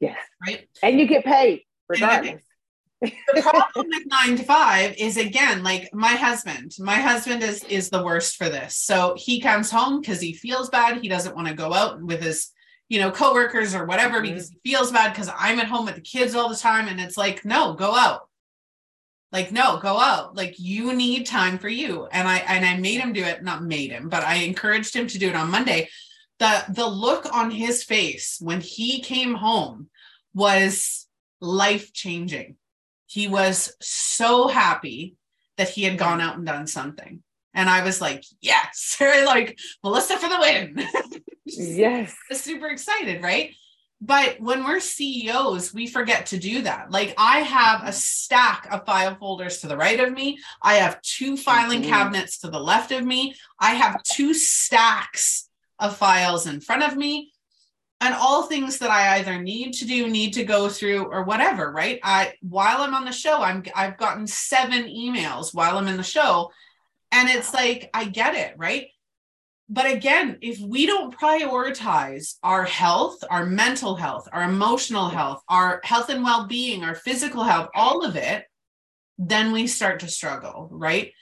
Yes. 0.03 0.17
Right? 0.45 0.67
And 0.81 0.99
you 0.99 1.07
get 1.07 1.23
paid 1.23 1.61
regardless. 1.87 2.41
The 3.01 3.41
problem 3.41 3.87
with 3.89 4.03
nine 4.05 4.37
to 4.37 4.43
five 4.43 4.95
is 4.97 5.17
again 5.17 5.63
like 5.63 5.93
my 5.93 6.13
husband 6.13 6.73
my 6.79 6.95
husband 6.95 7.43
is 7.43 7.63
is 7.65 7.89
the 7.89 8.03
worst 8.03 8.35
for 8.35 8.49
this. 8.49 8.75
So 8.75 9.15
he 9.17 9.39
comes 9.39 9.71
home 9.71 10.01
because 10.01 10.19
he 10.21 10.33
feels 10.33 10.69
bad 10.69 11.01
he 11.01 11.09
doesn't 11.09 11.35
want 11.35 11.47
to 11.47 11.53
go 11.53 11.73
out 11.73 12.01
with 12.01 12.21
his 12.21 12.51
you 12.89 12.99
know 12.99 13.11
coworkers 13.11 13.73
or 13.73 13.85
whatever 13.85 14.17
mm-hmm. 14.17 14.33
because 14.33 14.49
he 14.49 14.71
feels 14.71 14.91
bad 14.91 15.11
because 15.11 15.29
i'm 15.37 15.59
at 15.59 15.67
home 15.67 15.85
with 15.85 15.95
the 15.95 16.01
kids 16.01 16.35
all 16.35 16.49
the 16.49 16.55
time 16.55 16.87
and 16.87 16.99
it's 16.99 17.17
like 17.17 17.43
no 17.45 17.73
go 17.73 17.95
out. 17.95 18.27
Like 19.31 19.51
no 19.51 19.79
go 19.81 19.97
out. 19.99 20.35
Like 20.35 20.59
you 20.59 20.93
need 20.93 21.25
time 21.25 21.57
for 21.57 21.69
you. 21.69 22.07
And 22.11 22.27
i 22.27 22.37
and 22.37 22.65
i 22.65 22.77
made 22.77 22.99
him 22.99 23.13
do 23.13 23.23
it. 23.23 23.43
Not 23.43 23.63
made 23.63 23.91
him 23.91 24.09
but 24.09 24.23
i 24.23 24.35
encouraged 24.35 24.95
him 24.95 25.07
to 25.07 25.19
do 25.19 25.29
it 25.29 25.35
on 25.35 25.49
monday. 25.49 25.89
The 26.39 26.65
the 26.69 26.87
look 26.87 27.33
on 27.33 27.51
his 27.51 27.83
face 27.83 28.37
when 28.39 28.61
he 28.61 29.01
came 29.01 29.33
home 29.33 29.89
was 30.33 31.07
life 31.41 31.93
changing 31.93 32.57
he 33.13 33.27
was 33.27 33.75
so 33.79 34.47
happy 34.47 35.15
that 35.57 35.69
he 35.69 35.83
had 35.83 35.99
gone 35.99 36.19
out 36.19 36.35
and 36.35 36.47
done 36.47 36.65
something. 36.65 37.21
And 37.53 37.69
I 37.69 37.83
was 37.83 38.01
like, 38.01 38.23
yes, 38.41 38.97
like 38.99 39.59
Melissa 39.83 40.17
for 40.17 40.29
the 40.29 40.39
win. 40.39 40.87
yes. 41.45 42.15
Super 42.31 42.67
excited, 42.67 43.21
right? 43.21 43.53
But 44.01 44.41
when 44.41 44.65
we're 44.65 44.81
CEOs, 44.81 45.73
we 45.73 45.87
forget 45.87 46.25
to 46.27 46.37
do 46.37 46.63
that. 46.63 46.91
Like 46.91 47.13
I 47.17 47.39
have 47.39 47.87
a 47.87 47.93
stack 47.93 48.67
of 48.69 48.85
file 48.85 49.15
folders 49.15 49.59
to 49.59 49.67
the 49.67 49.77
right 49.77 49.99
of 49.99 50.11
me. 50.11 50.39
I 50.61 50.75
have 50.75 51.01
two 51.01 51.37
filing 51.37 51.81
mm-hmm. 51.81 51.89
cabinets 51.89 52.39
to 52.39 52.49
the 52.49 52.59
left 52.59 52.91
of 52.91 53.05
me. 53.05 53.35
I 53.59 53.75
have 53.75 54.03
two 54.03 54.33
stacks 54.33 55.49
of 55.79 55.95
files 55.95 56.47
in 56.47 56.59
front 56.59 56.83
of 56.83 56.97
me 56.97 57.31
and 58.03 58.13
all 58.13 58.43
things 58.43 58.79
that 58.79 58.91
I 58.91 59.19
either 59.19 59.41
need 59.41 59.71
to 59.75 59.85
do, 59.85 60.09
need 60.09 60.33
to 60.33 60.43
go 60.43 60.67
through, 60.67 61.05
or 61.05 61.23
whatever, 61.23 61.71
right? 61.71 62.01
I 62.03 62.33
while 62.41 62.81
I'm 62.81 62.93
on 62.93 63.05
the 63.05 63.13
show, 63.13 63.41
I'm 63.41 63.63
I've 63.73 63.97
gotten 63.97 64.27
seven 64.27 64.83
emails 64.83 65.53
while 65.53 65.77
I'm 65.77 65.87
in 65.87 65.95
the 65.95 66.03
show. 66.03 66.51
And 67.13 67.29
it's 67.29 67.53
like, 67.53 67.89
I 67.93 68.05
get 68.05 68.35
it, 68.35 68.55
right? 68.57 68.87
But 69.69 69.91
again, 69.91 70.37
if 70.41 70.59
we 70.59 70.85
don't 70.85 71.17
prioritize 71.17 72.35
our 72.43 72.63
health, 72.63 73.23
our 73.29 73.45
mental 73.45 73.95
health, 73.95 74.27
our 74.31 74.43
emotional 74.43 75.09
health, 75.09 75.41
our 75.47 75.81
health 75.83 76.09
and 76.09 76.23
well-being, 76.23 76.83
our 76.83 76.95
physical 76.95 77.43
health, 77.43 77.69
all 77.73 78.05
of 78.05 78.15
it, 78.15 78.45
then 79.17 79.51
we 79.51 79.67
start 79.67 80.01
to 80.01 80.07
struggle, 80.07 80.67
right? 80.71 81.13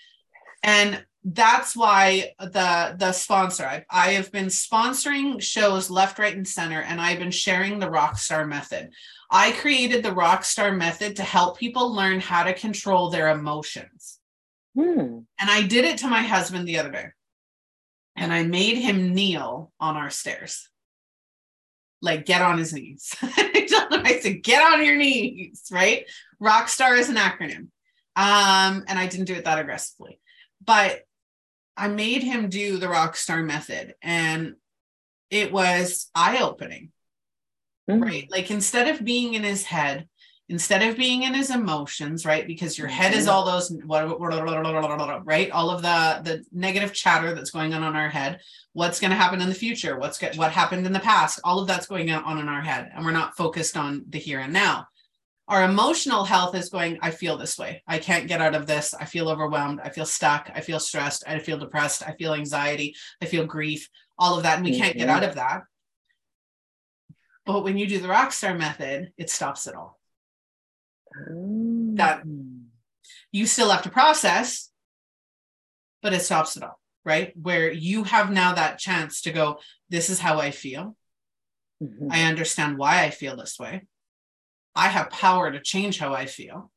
And 0.63 1.05
that's 1.23 1.75
why 1.75 2.33
the 2.39 2.95
the 2.97 3.11
sponsor 3.11 3.63
I, 3.63 3.85
I 3.89 4.11
have 4.13 4.31
been 4.31 4.47
sponsoring 4.47 5.41
shows 5.41 5.91
left 5.91 6.17
right 6.17 6.35
and 6.35 6.47
center 6.47 6.81
and 6.81 6.99
i've 6.99 7.19
been 7.19 7.31
sharing 7.31 7.77
the 7.77 7.89
rockstar 7.89 8.47
method 8.47 8.89
i 9.29 9.51
created 9.51 10.03
the 10.03 10.09
rockstar 10.09 10.75
method 10.75 11.17
to 11.17 11.23
help 11.23 11.59
people 11.59 11.93
learn 11.93 12.19
how 12.19 12.43
to 12.43 12.55
control 12.55 13.11
their 13.11 13.29
emotions 13.29 14.19
hmm. 14.73 15.19
and 15.39 15.49
i 15.49 15.61
did 15.61 15.85
it 15.85 15.99
to 15.99 16.07
my 16.07 16.23
husband 16.23 16.67
the 16.67 16.79
other 16.79 16.91
day 16.91 17.05
and 18.21 18.33
i 18.33 18.43
made 18.43 18.77
him 18.77 19.13
kneel 19.13 19.71
on 19.79 19.97
our 19.97 20.09
stairs 20.09 20.69
like 22.01 22.25
get 22.25 22.41
on 22.41 22.57
his 22.57 22.73
knees 22.73 23.15
i 23.21 23.67
told 23.69 23.93
him, 23.93 24.05
I 24.05 24.19
said 24.19 24.43
get 24.43 24.61
on 24.61 24.85
your 24.85 24.95
knees 24.95 25.63
right 25.71 26.05
rockstar 26.41 26.97
is 26.97 27.09
an 27.09 27.15
acronym 27.15 27.67
um 28.15 28.83
and 28.87 28.97
i 28.97 29.07
didn't 29.07 29.25
do 29.25 29.35
it 29.35 29.45
that 29.45 29.59
aggressively 29.59 30.19
but 30.65 31.01
I 31.77 31.87
made 31.87 32.23
him 32.23 32.49
do 32.49 32.77
the 32.77 32.87
rockstar 32.87 33.43
method 33.43 33.95
and 34.01 34.55
it 35.29 35.51
was 35.51 36.09
eye 36.13 36.39
opening. 36.41 36.91
Mm-hmm. 37.89 38.03
Right? 38.03 38.27
Like 38.29 38.51
instead 38.51 38.87
of 38.87 39.03
being 39.03 39.33
in 39.33 39.43
his 39.43 39.63
head, 39.63 40.07
instead 40.51 40.83
of 40.83 40.97
being 40.97 41.23
in 41.23 41.33
his 41.33 41.49
emotions, 41.49 42.25
right? 42.25 42.45
Because 42.45 42.77
your 42.77 42.87
head 42.87 43.13
is 43.13 43.25
mm-hmm. 43.25 43.33
all 43.33 43.45
those 43.45 43.71
right? 45.25 45.49
All 45.51 45.69
of 45.71 45.81
the 45.81 46.21
the 46.23 46.45
negative 46.51 46.93
chatter 46.93 47.33
that's 47.33 47.51
going 47.51 47.73
on 47.73 47.83
in 47.83 47.95
our 47.95 48.09
head. 48.09 48.39
What's 48.73 48.99
going 48.99 49.11
to 49.11 49.17
happen 49.17 49.41
in 49.41 49.49
the 49.49 49.55
future? 49.55 49.97
What's 49.97 50.21
what 50.35 50.51
happened 50.51 50.85
in 50.85 50.93
the 50.93 50.99
past? 50.99 51.39
All 51.43 51.59
of 51.59 51.67
that's 51.67 51.87
going 51.87 52.11
on 52.11 52.37
in 52.37 52.47
our 52.47 52.61
head 52.61 52.91
and 52.93 53.05
we're 53.05 53.11
not 53.11 53.35
focused 53.35 53.77
on 53.77 54.05
the 54.09 54.19
here 54.19 54.39
and 54.39 54.53
now 54.53 54.87
our 55.47 55.63
emotional 55.63 56.23
health 56.23 56.55
is 56.55 56.69
going 56.69 56.97
i 57.01 57.09
feel 57.09 57.37
this 57.37 57.57
way 57.57 57.81
i 57.87 57.97
can't 57.97 58.27
get 58.27 58.41
out 58.41 58.55
of 58.55 58.67
this 58.67 58.93
i 58.93 59.05
feel 59.05 59.29
overwhelmed 59.29 59.79
i 59.83 59.89
feel 59.89 60.05
stuck 60.05 60.49
i 60.55 60.61
feel 60.61 60.79
stressed 60.79 61.23
i 61.27 61.39
feel 61.39 61.57
depressed 61.57 62.03
i 62.07 62.13
feel 62.13 62.33
anxiety 62.33 62.95
i 63.21 63.25
feel 63.25 63.45
grief 63.45 63.89
all 64.17 64.37
of 64.37 64.43
that 64.43 64.55
and 64.55 64.65
we 64.65 64.71
mm-hmm. 64.71 64.81
can't 64.81 64.97
get 64.97 65.09
out 65.09 65.23
of 65.23 65.35
that 65.35 65.63
but 67.45 67.63
when 67.63 67.77
you 67.77 67.87
do 67.87 67.99
the 67.99 68.07
rockstar 68.07 68.57
method 68.57 69.11
it 69.17 69.29
stops 69.29 69.67
it 69.67 69.75
all 69.75 69.99
mm-hmm. 71.17 71.95
that 71.95 72.23
you 73.31 73.45
still 73.45 73.69
have 73.69 73.83
to 73.83 73.89
process 73.89 74.69
but 76.01 76.13
it 76.13 76.21
stops 76.21 76.57
it 76.57 76.63
all 76.63 76.79
right 77.05 77.33
where 77.35 77.71
you 77.71 78.03
have 78.03 78.31
now 78.31 78.53
that 78.53 78.79
chance 78.79 79.21
to 79.21 79.31
go 79.31 79.59
this 79.89 80.09
is 80.09 80.19
how 80.19 80.39
i 80.39 80.51
feel 80.51 80.95
mm-hmm. 81.81 82.11
i 82.11 82.23
understand 82.23 82.77
why 82.77 83.03
i 83.03 83.09
feel 83.09 83.35
this 83.35 83.57
way 83.59 83.81
I 84.75 84.87
have 84.87 85.09
power 85.09 85.51
to 85.51 85.59
change 85.59 85.97
how 85.99 86.13
I 86.13 86.25
feel. 86.25 86.71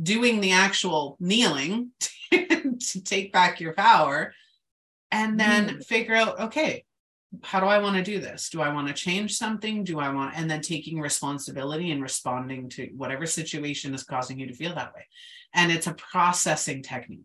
Doing 0.00 0.40
the 0.40 0.52
actual 0.52 1.16
kneeling 1.20 1.90
to 2.30 3.02
take 3.04 3.32
back 3.32 3.60
your 3.60 3.74
power 3.74 4.34
and 5.10 5.38
then 5.38 5.68
mm. 5.68 5.84
figure 5.84 6.14
out, 6.14 6.40
okay, 6.40 6.84
how 7.42 7.60
do 7.60 7.66
I 7.66 7.78
want 7.78 7.96
to 7.96 8.02
do 8.02 8.20
this? 8.20 8.50
Do 8.50 8.60
I 8.60 8.72
want 8.72 8.88
to 8.88 8.94
change 8.94 9.36
something? 9.36 9.84
Do 9.84 9.98
I 10.00 10.12
want, 10.12 10.36
and 10.36 10.50
then 10.50 10.60
taking 10.60 11.00
responsibility 11.00 11.90
and 11.90 12.02
responding 12.02 12.68
to 12.70 12.88
whatever 12.96 13.26
situation 13.26 13.94
is 13.94 14.04
causing 14.04 14.38
you 14.38 14.46
to 14.46 14.54
feel 14.54 14.74
that 14.74 14.94
way. 14.94 15.06
And 15.54 15.72
it's 15.72 15.86
a 15.86 15.94
processing 15.94 16.82
technique. 16.82 17.20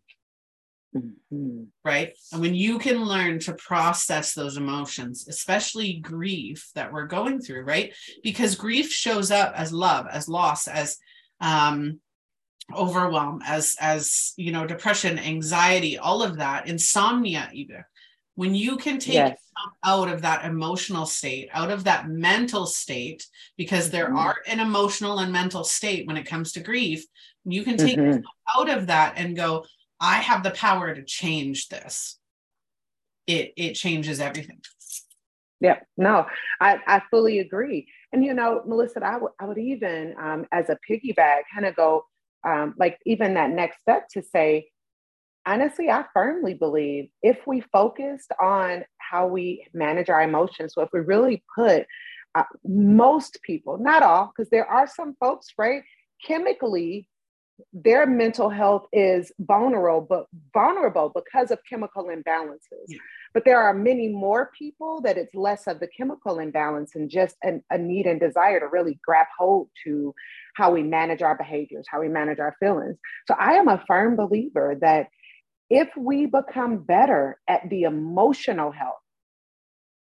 Mm-hmm. 0.95 1.63
Right. 1.85 2.17
And 2.31 2.41
when 2.41 2.53
you 2.53 2.77
can 2.77 3.03
learn 3.05 3.39
to 3.39 3.53
process 3.53 4.33
those 4.33 4.57
emotions, 4.57 5.27
especially 5.27 5.93
grief 5.93 6.69
that 6.75 6.91
we're 6.91 7.07
going 7.07 7.39
through, 7.39 7.63
right? 7.63 7.93
Because 8.23 8.55
grief 8.55 8.91
shows 8.91 9.31
up 9.31 9.53
as 9.55 9.71
love, 9.71 10.07
as 10.11 10.27
loss, 10.27 10.67
as 10.67 10.97
um, 11.39 11.99
overwhelm, 12.75 13.41
as 13.45 13.75
as 13.79 14.33
you 14.35 14.51
know, 14.51 14.65
depression, 14.65 15.17
anxiety, 15.17 15.97
all 15.97 16.21
of 16.21 16.37
that, 16.37 16.67
insomnia, 16.67 17.49
even. 17.53 17.83
When 18.35 18.55
you 18.55 18.77
can 18.77 18.97
take 18.97 19.15
yes. 19.15 19.39
out 19.83 20.07
of 20.07 20.21
that 20.21 20.45
emotional 20.45 21.05
state, 21.05 21.49
out 21.51 21.69
of 21.69 21.83
that 21.83 22.09
mental 22.09 22.65
state, 22.65 23.27
because 23.57 23.89
there 23.89 24.07
mm-hmm. 24.07 24.17
are 24.17 24.37
an 24.47 24.59
emotional 24.59 25.19
and 25.19 25.31
mental 25.31 25.63
state 25.63 26.07
when 26.07 26.17
it 26.17 26.25
comes 26.25 26.53
to 26.53 26.61
grief, 26.61 27.05
you 27.43 27.63
can 27.63 27.77
take 27.77 27.97
mm-hmm. 27.97 28.21
out 28.57 28.69
of 28.69 28.87
that 28.87 29.13
and 29.17 29.35
go, 29.35 29.65
I 29.99 30.15
have 30.15 30.43
the 30.43 30.51
power 30.51 30.93
to 30.93 31.03
change 31.03 31.69
this. 31.69 32.17
It 33.27 33.53
it 33.55 33.73
changes 33.73 34.19
everything. 34.19 34.61
Yeah, 35.59 35.79
no, 35.95 36.25
I, 36.59 36.79
I 36.87 37.03
fully 37.11 37.37
agree. 37.37 37.87
And 38.11 38.25
you 38.25 38.33
know, 38.33 38.63
Melissa, 38.65 39.05
I, 39.05 39.13
w- 39.13 39.33
I 39.39 39.45
would 39.45 39.59
even 39.59 40.15
um, 40.19 40.47
as 40.51 40.69
a 40.69 40.77
piggyback 40.89 41.41
kind 41.53 41.67
of 41.67 41.75
go 41.75 42.05
um, 42.43 42.73
like 42.77 42.97
even 43.05 43.35
that 43.35 43.51
next 43.51 43.81
step 43.81 44.09
to 44.13 44.23
say, 44.23 44.70
honestly, 45.45 45.89
I 45.89 46.05
firmly 46.13 46.53
believe 46.53 47.09
if 47.21 47.39
we 47.45 47.61
focused 47.61 48.31
on 48.41 48.85
how 48.97 49.27
we 49.27 49.67
manage 49.73 50.09
our 50.09 50.21
emotions, 50.21 50.73
so 50.73 50.81
if 50.81 50.89
we 50.93 50.99
really 50.99 51.43
put 51.55 51.85
uh, 52.35 52.43
most 52.65 53.39
people, 53.43 53.77
not 53.77 54.03
all, 54.03 54.31
because 54.35 54.49
there 54.49 54.65
are 54.65 54.87
some 54.87 55.15
folks, 55.19 55.47
right, 55.57 55.83
chemically 56.25 57.07
their 57.73 58.05
mental 58.05 58.49
health 58.49 58.87
is 58.91 59.31
vulnerable, 59.39 60.05
but 60.09 60.25
vulnerable 60.53 61.11
because 61.13 61.51
of 61.51 61.59
chemical 61.69 62.05
imbalances. 62.05 62.85
Yeah. 62.87 62.97
But 63.33 63.45
there 63.45 63.61
are 63.61 63.73
many 63.73 64.09
more 64.09 64.51
people 64.57 65.01
that 65.01 65.17
it's 65.17 65.33
less 65.33 65.67
of 65.67 65.79
the 65.79 65.87
chemical 65.87 66.39
imbalance 66.39 66.95
and 66.95 67.09
just 67.09 67.35
an, 67.43 67.63
a 67.69 67.77
need 67.77 68.05
and 68.05 68.19
desire 68.19 68.59
to 68.59 68.67
really 68.67 68.99
grab 69.03 69.27
hold 69.37 69.69
to 69.85 70.13
how 70.55 70.71
we 70.71 70.83
manage 70.83 71.21
our 71.21 71.37
behaviors, 71.37 71.85
how 71.89 72.01
we 72.01 72.09
manage 72.09 72.39
our 72.39 72.55
feelings. 72.59 72.97
So 73.27 73.35
I 73.39 73.53
am 73.53 73.67
a 73.67 73.83
firm 73.87 74.15
believer 74.15 74.75
that 74.81 75.07
if 75.71 75.87
we 75.95 76.25
become 76.25 76.79
better 76.79 77.39
at 77.47 77.67
the 77.69 77.83
emotional 77.83 78.71
health, 78.71 78.99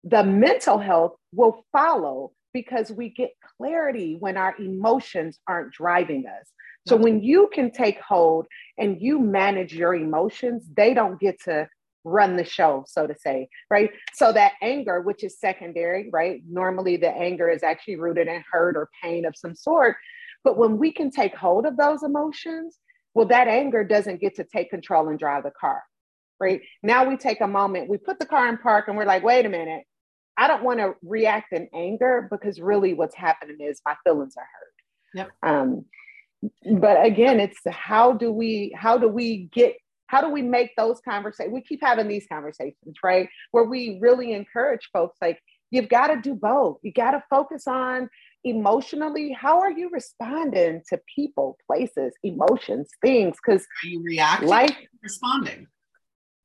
the 0.03 0.21
mental 0.21 0.77
health 0.77 1.15
will 1.31 1.63
follow 1.71 2.33
because 2.53 2.91
we 2.91 3.09
get 3.09 3.31
clarity 3.57 4.17
when 4.19 4.35
our 4.35 4.53
emotions 4.59 5.39
aren't 5.47 5.71
driving 5.71 6.25
us. 6.27 6.51
So 6.85 6.97
when 6.97 7.23
you 7.23 7.49
can 7.53 7.71
take 7.71 7.97
hold 8.01 8.45
and 8.77 9.01
you 9.01 9.19
manage 9.19 9.73
your 9.73 9.95
emotions, 9.95 10.67
they 10.75 10.93
don't 10.93 11.17
get 11.17 11.41
to 11.45 11.69
run 12.03 12.35
the 12.35 12.43
show, 12.43 12.83
so 12.85 13.07
to 13.07 13.15
say, 13.17 13.47
right? 13.71 13.89
So 14.13 14.33
that 14.33 14.51
anger, 14.61 14.99
which 14.99 15.23
is 15.23 15.39
secondary, 15.39 16.09
right? 16.11 16.41
Normally 16.45 16.97
the 16.97 17.09
anger 17.09 17.49
is 17.49 17.63
actually 17.63 17.95
rooted 17.95 18.27
in 18.27 18.43
hurt 18.51 18.75
or 18.75 18.89
pain 19.01 19.23
of 19.23 19.37
some 19.37 19.55
sort. 19.55 19.95
But 20.43 20.57
when 20.57 20.77
we 20.77 20.91
can 20.91 21.09
take 21.09 21.33
hold 21.33 21.65
of 21.65 21.77
those 21.77 22.03
emotions, 22.03 22.79
well, 23.13 23.27
that 23.27 23.47
anger 23.47 23.83
doesn't 23.83 24.21
get 24.21 24.35
to 24.35 24.43
take 24.43 24.69
control 24.69 25.09
and 25.09 25.19
drive 25.19 25.43
the 25.43 25.51
car, 25.51 25.83
right? 26.39 26.61
Now 26.81 27.07
we 27.07 27.17
take 27.17 27.41
a 27.41 27.47
moment, 27.47 27.89
we 27.89 27.97
put 27.97 28.19
the 28.19 28.25
car 28.25 28.47
in 28.47 28.57
park 28.57 28.87
and 28.87 28.97
we're 28.97 29.05
like, 29.05 29.23
wait 29.23 29.45
a 29.45 29.49
minute, 29.49 29.83
I 30.37 30.47
don't 30.47 30.63
want 30.63 30.79
to 30.79 30.95
react 31.03 31.53
in 31.53 31.69
anger 31.73 32.27
because 32.31 32.59
really 32.59 32.93
what's 32.93 33.15
happening 33.15 33.57
is 33.59 33.81
my 33.85 33.95
feelings 34.03 34.35
are 34.37 34.41
hurt. 34.41 34.73
Yep. 35.15 35.31
Um, 35.43 35.85
but 36.79 37.05
again, 37.05 37.39
it's 37.39 37.59
how 37.69 38.13
do 38.13 38.31
we 38.31 38.73
how 38.75 38.97
do 38.97 39.07
we 39.07 39.49
get 39.53 39.75
how 40.07 40.21
do 40.21 40.29
we 40.29 40.41
make 40.41 40.75
those 40.75 40.99
conversations? 41.01 41.53
We 41.53 41.61
keep 41.61 41.81
having 41.81 42.07
these 42.07 42.25
conversations, 42.27 42.97
right? 43.03 43.29
Where 43.51 43.63
we 43.63 43.99
really 44.01 44.33
encourage 44.33 44.89
folks 44.91 45.17
like 45.21 45.39
you've 45.71 45.89
got 45.89 46.07
to 46.07 46.21
do 46.21 46.35
both. 46.35 46.79
You 46.81 46.91
got 46.91 47.11
to 47.11 47.23
focus 47.29 47.67
on 47.67 48.09
emotionally 48.43 49.31
how 49.31 49.59
are 49.61 49.71
you 49.71 49.89
responding 49.91 50.81
to 50.89 50.99
people 51.15 51.57
places 51.67 52.13
emotions 52.23 52.89
things? 53.01 53.37
Because 53.43 53.65
you 53.83 54.01
react 54.03 54.43
life 54.43 54.75
responding? 55.01 55.67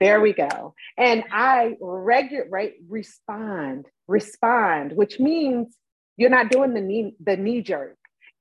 There 0.00 0.20
we 0.20 0.32
go. 0.32 0.74
And 0.96 1.24
i 1.32 1.76
regular 1.80 2.46
right 2.48 2.74
respond 2.88 3.86
respond 4.06 4.92
which 4.92 5.18
means 5.18 5.76
you're 6.16 6.30
not 6.30 6.50
doing 6.50 6.74
the 6.74 6.80
knee 6.80 7.14
the 7.24 7.36
knee 7.36 7.62
jerk. 7.62 7.96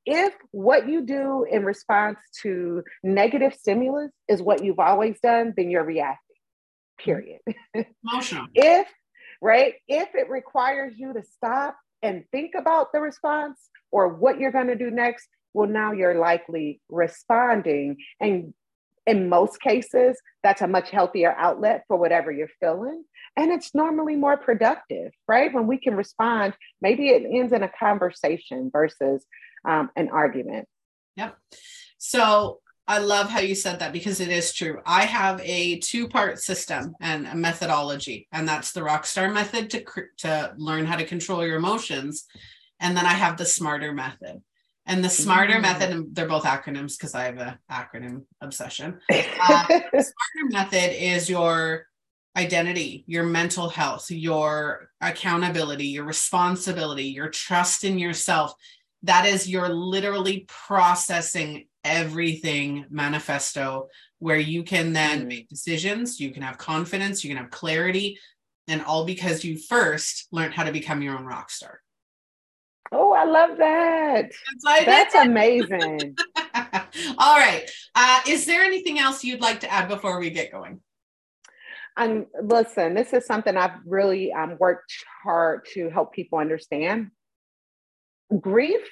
If 0.06 0.34
what 0.52 0.88
you 0.88 1.02
do 1.02 1.46
in 1.50 1.65
response 1.65 2.20
to 2.43 2.84
negative 3.04 3.54
stimulus 3.54 4.12
is 4.30 4.41
what 4.41 4.63
you've 4.63 4.80
always 4.80 5.20
done 5.20 5.54
then 5.56 5.72
you're 5.72 5.84
reacting 5.84 6.28
period. 6.98 7.39
Emotional. 8.04 8.48
If 8.54 8.88
right 9.41 9.76
if 9.88 10.15
it 10.15 10.30
requires 10.30 10.93
you 10.98 11.13
to 11.13 11.24
stop 11.24 11.78
and 12.01 12.23
think 12.31 12.53
about 12.55 12.91
the 12.93 12.99
response 12.99 13.69
or 13.91 14.10
what 14.10 14.39
you're 14.39 14.51
going 14.51 14.67
to 14.67 14.75
do 14.75 14.91
next, 14.91 15.27
well, 15.53 15.67
now 15.67 15.91
you're 15.91 16.19
likely 16.19 16.81
responding. 16.89 17.97
And 18.19 18.53
in 19.05 19.29
most 19.29 19.62
cases, 19.62 20.19
that's 20.43 20.62
a 20.62 20.67
much 20.67 20.89
healthier 20.89 21.33
outlet 21.38 21.86
for 21.88 21.97
whatever 21.97 22.31
you're 22.31 22.49
feeling. 22.60 23.03
And 23.36 23.51
it's 23.51 23.73
normally 23.73 24.15
more 24.15 24.38
productive, 24.38 25.13
right? 25.27 25.53
When 25.53 25.65
we 25.65 25.77
can 25.77 25.95
respond, 25.95 26.53
maybe 26.81 27.10
it 27.10 27.23
ends 27.23 27.53
in 27.53 27.63
a 27.63 27.69
conversation 27.69 28.69
versus 28.71 29.25
um, 29.65 29.89
an 29.95 30.10
argument. 30.10 30.67
Yep. 31.15 31.38
So 31.97 32.60
I 32.88 33.00
love 33.00 33.30
how 33.30 33.41
you 33.41 33.54
said 33.54 33.80
that 33.80 33.91
because 33.91 34.21
it 34.21 34.30
is 34.30 34.54
true. 34.54 34.80
I 34.86 35.04
have 35.04 35.41
a 35.43 35.80
two-part 35.80 36.39
system 36.39 36.95
and 37.02 37.28
a 37.28 37.36
methodology, 37.36 38.28
and 38.32 38.47
that's 38.47 38.71
the 38.71 38.82
Rockstar 38.82 39.32
method 39.34 39.69
to 39.71 39.84
to 40.19 40.54
learn 40.58 40.86
how 40.86 40.95
to 40.95 41.06
control 41.06 41.45
your 41.45 41.58
emotions, 41.58 42.26
and 42.80 42.95
then 42.95 43.06
I 43.06 43.13
have 43.13 43.38
the 43.38 43.45
Smarter 43.45 43.93
method. 43.93 44.41
And 44.86 45.04
the 45.04 45.10
Smarter 45.10 45.54
mm-hmm. 45.54 45.63
method, 45.63 45.89
and 45.89 46.15
they're 46.15 46.30
both 46.30 46.45
acronyms 46.45 46.97
because 46.97 47.13
I 47.13 47.26
have 47.26 47.38
an 47.38 47.58
acronym 47.69 48.23
obsession. 48.41 49.00
Uh, 49.50 49.65
the 49.67 50.04
Smarter 50.04 50.50
method 50.50 51.02
is 51.02 51.30
your 51.30 51.88
identity, 52.38 53.04
your 53.08 53.23
mental 53.23 53.67
health, 53.67 54.10
your 54.12 54.89
accountability, 55.02 55.88
your 55.88 56.06
responsibility, 56.06 57.06
your 57.06 57.30
trust 57.30 57.84
in 57.84 57.97
yourself. 57.97 58.54
That 59.04 59.26
is 59.26 59.50
you're 59.50 59.69
literally 59.69 60.45
processing 60.47 61.67
everything 61.88 62.86
manifesto 62.89 63.88
where 64.19 64.38
you 64.38 64.63
can 64.63 64.93
then 64.93 65.23
mm. 65.23 65.28
make 65.28 65.50
decisions, 65.50 66.19
you 66.19 66.32
can 66.32 66.43
have 66.43 66.58
confidence, 66.58 67.23
you 67.23 67.30
can 67.30 67.41
have 67.41 67.52
clarity, 67.52 68.19
and 68.67 68.84
all 68.84 69.06
because 69.06 69.43
you 69.43 69.58
first 69.58 70.28
learned 70.32 70.54
how 70.54 70.63
to 70.63 70.71
become 70.71 71.02
your 71.02 71.17
own 71.17 71.26
rock 71.26 71.50
star. 71.50 71.80
Oh, 72.91 73.12
I 73.12 73.26
love 73.26 73.58
that. 73.58 74.32
That's 74.86 75.15
amazing. 75.15 76.15
all 77.17 77.38
right. 77.38 77.69
Uh, 77.95 78.21
is 78.28 78.45
there 78.45 78.62
anything 78.62 78.97
else 78.97 79.23
you'd 79.23 79.41
like 79.41 79.60
to 79.62 79.71
add 79.71 79.89
before 79.89 80.19
we 80.19 80.30
get 80.30 80.52
going? 80.52 80.80
Um, 81.97 82.28
listen, 82.41 82.93
this 82.93 83.12
is 83.12 83.26
something 83.26 83.58
I've 83.58 83.80
really 83.86 84.32
um, 84.32 84.56
worked 84.60 84.93
hard 85.23 85.65
to 85.73 85.89
help 85.89 86.13
people 86.13 86.38
understand. 86.38 87.12
Grief 88.39 88.88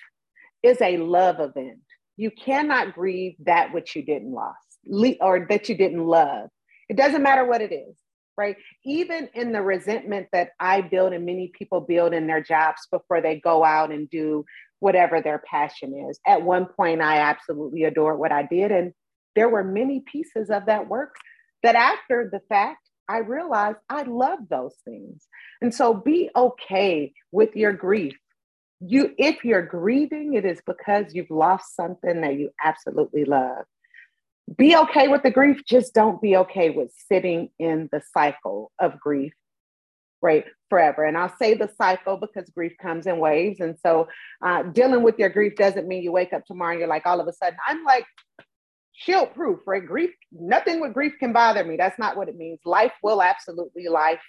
is 0.64 0.82
a 0.82 0.98
love 0.98 1.40
event 1.40 1.80
you 2.18 2.32
cannot 2.32 2.94
grieve 2.94 3.36
that 3.46 3.74
which 3.74 3.96
you 3.96 4.04
didn't 4.04 4.34
lose 4.34 5.16
or 5.20 5.46
that 5.50 5.70
you 5.70 5.76
didn't 5.76 6.06
love. 6.06 6.50
It 6.90 6.98
doesn't 6.98 7.24
matter 7.24 7.46
what 7.46 7.62
it 7.62 7.74
is, 7.74 7.96
right? 8.38 8.56
Even 8.84 9.30
in 9.34 9.52
the 9.52 9.62
resentment 9.62 10.28
that 10.32 10.50
I 10.60 10.82
build 10.82 11.14
and 11.14 11.26
many 11.26 11.52
people 11.58 11.82
build 11.82 12.14
in 12.14 12.28
their 12.28 12.42
jobs 12.42 12.88
before 12.92 13.22
they 13.22 13.40
go 13.40 13.64
out 13.64 13.92
and 13.92 14.10
do 14.10 14.46
whatever 14.80 15.22
their 15.22 15.40
passion 15.40 16.08
is. 16.10 16.20
At 16.26 16.44
one 16.44 16.68
point, 16.68 17.02
I 17.02 17.18
absolutely 17.18 17.84
adored 17.84 18.20
what 18.20 18.32
I 18.32 18.44
did. 18.44 18.72
And 18.72 18.94
there 19.36 19.50
were 19.50 19.64
many 19.64 20.02
pieces 20.02 20.50
of 20.50 20.68
that 20.68 20.88
work 20.88 21.16
that 21.64 21.76
after 21.76 22.30
the 22.32 22.42
fact, 22.48 22.80
I 23.08 23.20
realized 23.20 23.78
I 23.90 24.04
love 24.04 24.40
those 24.50 24.76
things. 24.84 25.28
And 25.62 25.74
so 25.74 25.94
be 25.94 26.30
okay 26.36 27.14
with 27.32 27.56
your 27.56 27.74
grief 27.74 28.18
you 28.80 29.14
if 29.18 29.44
you're 29.44 29.66
grieving 29.66 30.34
it 30.34 30.46
is 30.46 30.62
because 30.66 31.14
you've 31.14 31.32
lost 31.32 31.76
something 31.76 32.22
that 32.22 32.38
you 32.38 32.52
absolutely 32.64 33.26
love. 33.26 33.66
Be 34.58 34.76
okay 34.78 35.08
with 35.08 35.24
the 35.24 35.32
grief 35.32 35.62
just 35.66 35.94
don't 35.94 36.22
be 36.22 36.36
okay 36.38 36.70
with 36.70 36.92
sitting 37.08 37.50
in 37.58 37.90
the 37.92 38.02
cycle 38.14 38.72
of 38.80 39.00
grief 39.00 39.34
right 40.22 40.46
forever. 40.70 41.04
And 41.04 41.18
i'll 41.18 41.36
say 41.38 41.54
the 41.54 41.70
cycle 41.78 42.18
because 42.18 42.50
grief 42.50 42.74
comes 42.82 43.08
in 43.08 43.20
waves. 43.20 43.60
And 43.60 43.78
so 43.80 44.08
uh, 44.44 44.64
dealing 44.64 45.04
with 45.04 45.18
your 45.18 45.30
grief 45.30 45.56
doesn't 45.56 45.88
mean 45.88 46.04
you 46.04 46.12
wake 46.12 46.34
up 46.34 46.46
tomorrow 46.46 46.72
and 46.72 46.80
you're 46.80 46.90
like 46.90 47.06
all 47.06 47.20
of 47.20 47.28
a 47.28 47.34
sudden 47.34 47.58
i'm 47.68 47.84
like 47.84 48.06
shield 48.94 49.34
proof 49.34 49.60
right? 49.66 49.86
Grief 49.86 50.12
nothing 50.32 50.80
with 50.80 50.94
grief 50.94 51.14
can 51.20 51.34
bother 51.34 51.64
me. 51.64 51.76
That's 51.78 52.00
not 52.00 52.18
what 52.18 52.30
it 52.30 52.38
means. 52.38 52.60
Life 52.66 52.94
will 53.02 53.22
absolutely 53.22 53.88
life 53.88 54.22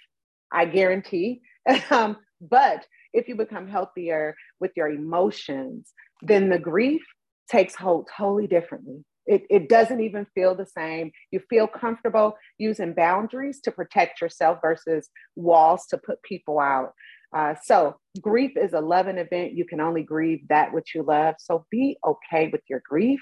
i 0.51 0.65
guarantee. 0.65 1.41
Um, 1.91 2.15
but 2.41 2.85
if 3.13 3.27
you 3.27 3.35
become 3.35 3.67
healthier 3.67 4.35
with 4.59 4.71
your 4.75 4.89
emotions, 4.89 5.93
then 6.21 6.49
the 6.49 6.59
grief 6.59 7.01
takes 7.49 7.75
hold 7.75 8.09
totally 8.15 8.47
differently. 8.47 9.03
It, 9.25 9.43
it 9.49 9.69
doesn't 9.69 9.99
even 9.99 10.25
feel 10.33 10.55
the 10.55 10.65
same. 10.65 11.11
You 11.31 11.41
feel 11.49 11.67
comfortable 11.67 12.37
using 12.57 12.93
boundaries 12.93 13.59
to 13.61 13.71
protect 13.71 14.21
yourself 14.21 14.59
versus 14.61 15.09
walls 15.35 15.85
to 15.89 15.97
put 15.97 16.21
people 16.23 16.59
out. 16.59 16.93
Uh, 17.35 17.55
so, 17.61 17.97
grief 18.21 18.51
is 18.55 18.71
a 18.71 18.79
loving 18.79 19.17
event. 19.17 19.51
You 19.51 19.65
can 19.65 19.81
only 19.81 20.01
grieve 20.01 20.47
that 20.47 20.73
which 20.73 20.95
you 20.95 21.03
love. 21.03 21.35
So, 21.39 21.65
be 21.69 21.97
okay 22.05 22.47
with 22.47 22.61
your 22.69 22.81
grief 22.87 23.19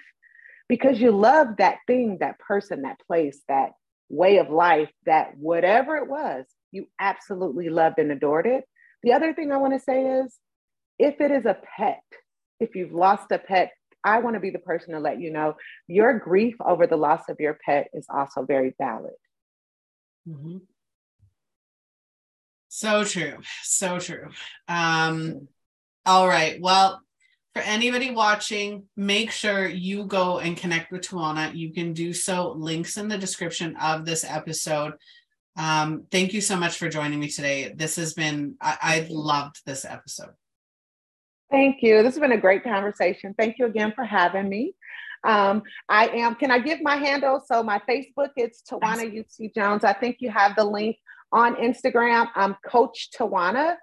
because 0.67 1.01
you 1.01 1.10
love 1.10 1.58
that 1.58 1.78
thing, 1.88 2.17
that 2.19 2.38
person, 2.38 2.84
that 2.84 2.99
place, 3.08 3.41
that 3.47 3.71
way 4.10 4.38
of 4.38 4.51
life, 4.51 4.91
that 5.08 5.36
whatever 5.38 5.95
it 5.97 6.08
was, 6.08 6.45
you 6.71 6.88
absolutely 6.99 7.69
loved 7.69 7.97
and 7.97 8.12
adored 8.12 8.45
it. 8.45 8.65
The 9.05 9.13
other 9.13 9.33
thing 9.35 9.51
I 9.51 9.57
want 9.57 9.73
to 9.73 9.79
say 9.79 10.03
is 10.03 10.35
if 10.97 11.21
it 11.21 11.29
is 11.29 11.45
a 11.45 11.55
pet, 11.77 12.01
if 12.59 12.75
you've 12.75 12.91
lost 12.91 13.31
a 13.31 13.37
pet, 13.37 13.71
I 14.03 14.19
want 14.19 14.33
to 14.33 14.39
be 14.39 14.49
the 14.49 14.59
person 14.59 14.93
to 14.93 14.99
let 14.99 15.21
you 15.21 15.31
know 15.31 15.55
your 15.87 16.17
grief 16.17 16.55
over 16.59 16.87
the 16.87 16.97
loss 16.97 17.29
of 17.29 17.37
your 17.39 17.57
pet 17.63 17.87
is 17.93 18.07
also 18.09 18.43
very 18.43 18.73
valid. 18.79 19.13
Mm-hmm. 20.27 20.57
So 22.67 23.03
true. 23.03 23.37
So 23.61 23.99
true. 23.99 24.29
Um, 24.67 25.49
all 26.05 26.27
right. 26.27 26.59
Well, 26.59 26.99
for 27.53 27.61
anybody 27.61 28.09
watching, 28.09 28.85
make 28.97 29.29
sure 29.29 29.67
you 29.67 30.05
go 30.05 30.39
and 30.39 30.57
connect 30.57 30.91
with 30.91 31.03
Tawana. 31.03 31.55
You 31.55 31.73
can 31.73 31.93
do 31.93 32.11
so. 32.11 32.53
Links 32.53 32.97
in 32.97 33.07
the 33.07 33.19
description 33.19 33.75
of 33.77 34.03
this 34.05 34.23
episode. 34.23 34.93
Um, 35.57 36.05
thank 36.11 36.33
you 36.33 36.41
so 36.41 36.57
much 36.57 36.77
for 36.77 36.89
joining 36.89 37.19
me 37.19 37.29
today. 37.29 37.73
This 37.75 37.95
has 37.95 38.13
been, 38.13 38.55
I, 38.61 38.77
I 38.81 39.07
loved 39.09 39.61
this 39.65 39.85
episode. 39.85 40.33
Thank 41.49 41.81
you. 41.81 42.03
This 42.03 42.15
has 42.15 42.19
been 42.19 42.33
a 42.33 42.37
great 42.37 42.63
conversation. 42.63 43.33
Thank 43.37 43.59
you 43.59 43.65
again 43.65 43.93
for 43.95 44.03
having 44.03 44.49
me. 44.49 44.75
Um, 45.23 45.63
I 45.87 46.07
am, 46.09 46.35
can 46.35 46.51
I 46.51 46.59
give 46.59 46.81
my 46.81 46.97
handle? 46.97 47.41
So 47.45 47.63
my 47.63 47.81
Facebook, 47.89 48.31
it's 48.35 48.61
Tawana 48.63 49.09
Eutsey 49.11 49.53
Jones. 49.55 49.83
I 49.83 49.93
think 49.93 50.17
you 50.19 50.29
have 50.29 50.55
the 50.55 50.65
link 50.65 50.97
on 51.31 51.55
Instagram. 51.55 52.27
I'm 52.35 52.55
Coach 52.65 53.09
Tawana, 53.17 53.75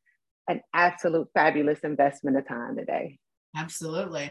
an 0.49 0.61
absolute 0.75 1.29
fabulous 1.35 1.81
investment 1.81 2.37
of 2.37 2.47
time 2.47 2.77
today. 2.77 3.19
Absolutely. 3.57 4.31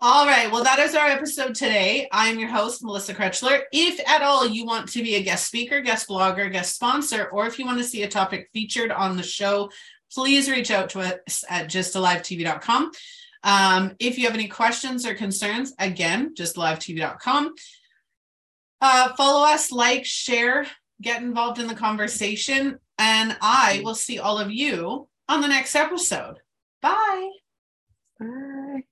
All 0.00 0.26
right. 0.26 0.50
Well, 0.50 0.64
that 0.64 0.78
is 0.78 0.94
our 0.94 1.06
episode 1.06 1.54
today. 1.54 2.08
I'm 2.10 2.38
your 2.38 2.48
host, 2.48 2.82
Melissa 2.82 3.14
Krechler. 3.14 3.60
If 3.70 4.00
at 4.08 4.22
all 4.22 4.46
you 4.46 4.64
want 4.64 4.88
to 4.90 5.02
be 5.02 5.14
a 5.14 5.22
guest 5.22 5.46
speaker, 5.46 5.80
guest 5.80 6.08
blogger, 6.08 6.50
guest 6.50 6.74
sponsor, 6.74 7.26
or 7.26 7.46
if 7.46 7.58
you 7.58 7.66
want 7.66 7.78
to 7.78 7.84
see 7.84 8.02
a 8.02 8.08
topic 8.08 8.48
featured 8.52 8.90
on 8.90 9.16
the 9.16 9.22
show, 9.22 9.70
please 10.14 10.50
reach 10.50 10.70
out 10.70 10.90
to 10.90 11.00
us 11.00 11.44
at 11.48 11.68
gysttalivetv.com. 11.68 12.90
Um, 13.44 13.96
if 13.98 14.18
you 14.18 14.26
have 14.26 14.34
any 14.34 14.48
questions 14.48 15.06
or 15.06 15.14
concerns, 15.14 15.74
again, 15.78 16.34
gysttalivetv.com. 16.34 17.54
Uh, 18.80 19.14
follow 19.14 19.46
us, 19.46 19.70
like, 19.70 20.04
share, 20.04 20.66
get 21.00 21.22
involved 21.22 21.60
in 21.60 21.66
the 21.66 21.74
conversation, 21.74 22.78
and 22.98 23.36
I 23.40 23.80
will 23.84 23.94
see 23.94 24.18
all 24.18 24.38
of 24.38 24.50
you 24.50 25.08
on 25.28 25.40
the 25.40 25.48
next 25.48 25.74
episode. 25.74 26.38
Bye. 26.80 27.30
Bye. 28.18 28.82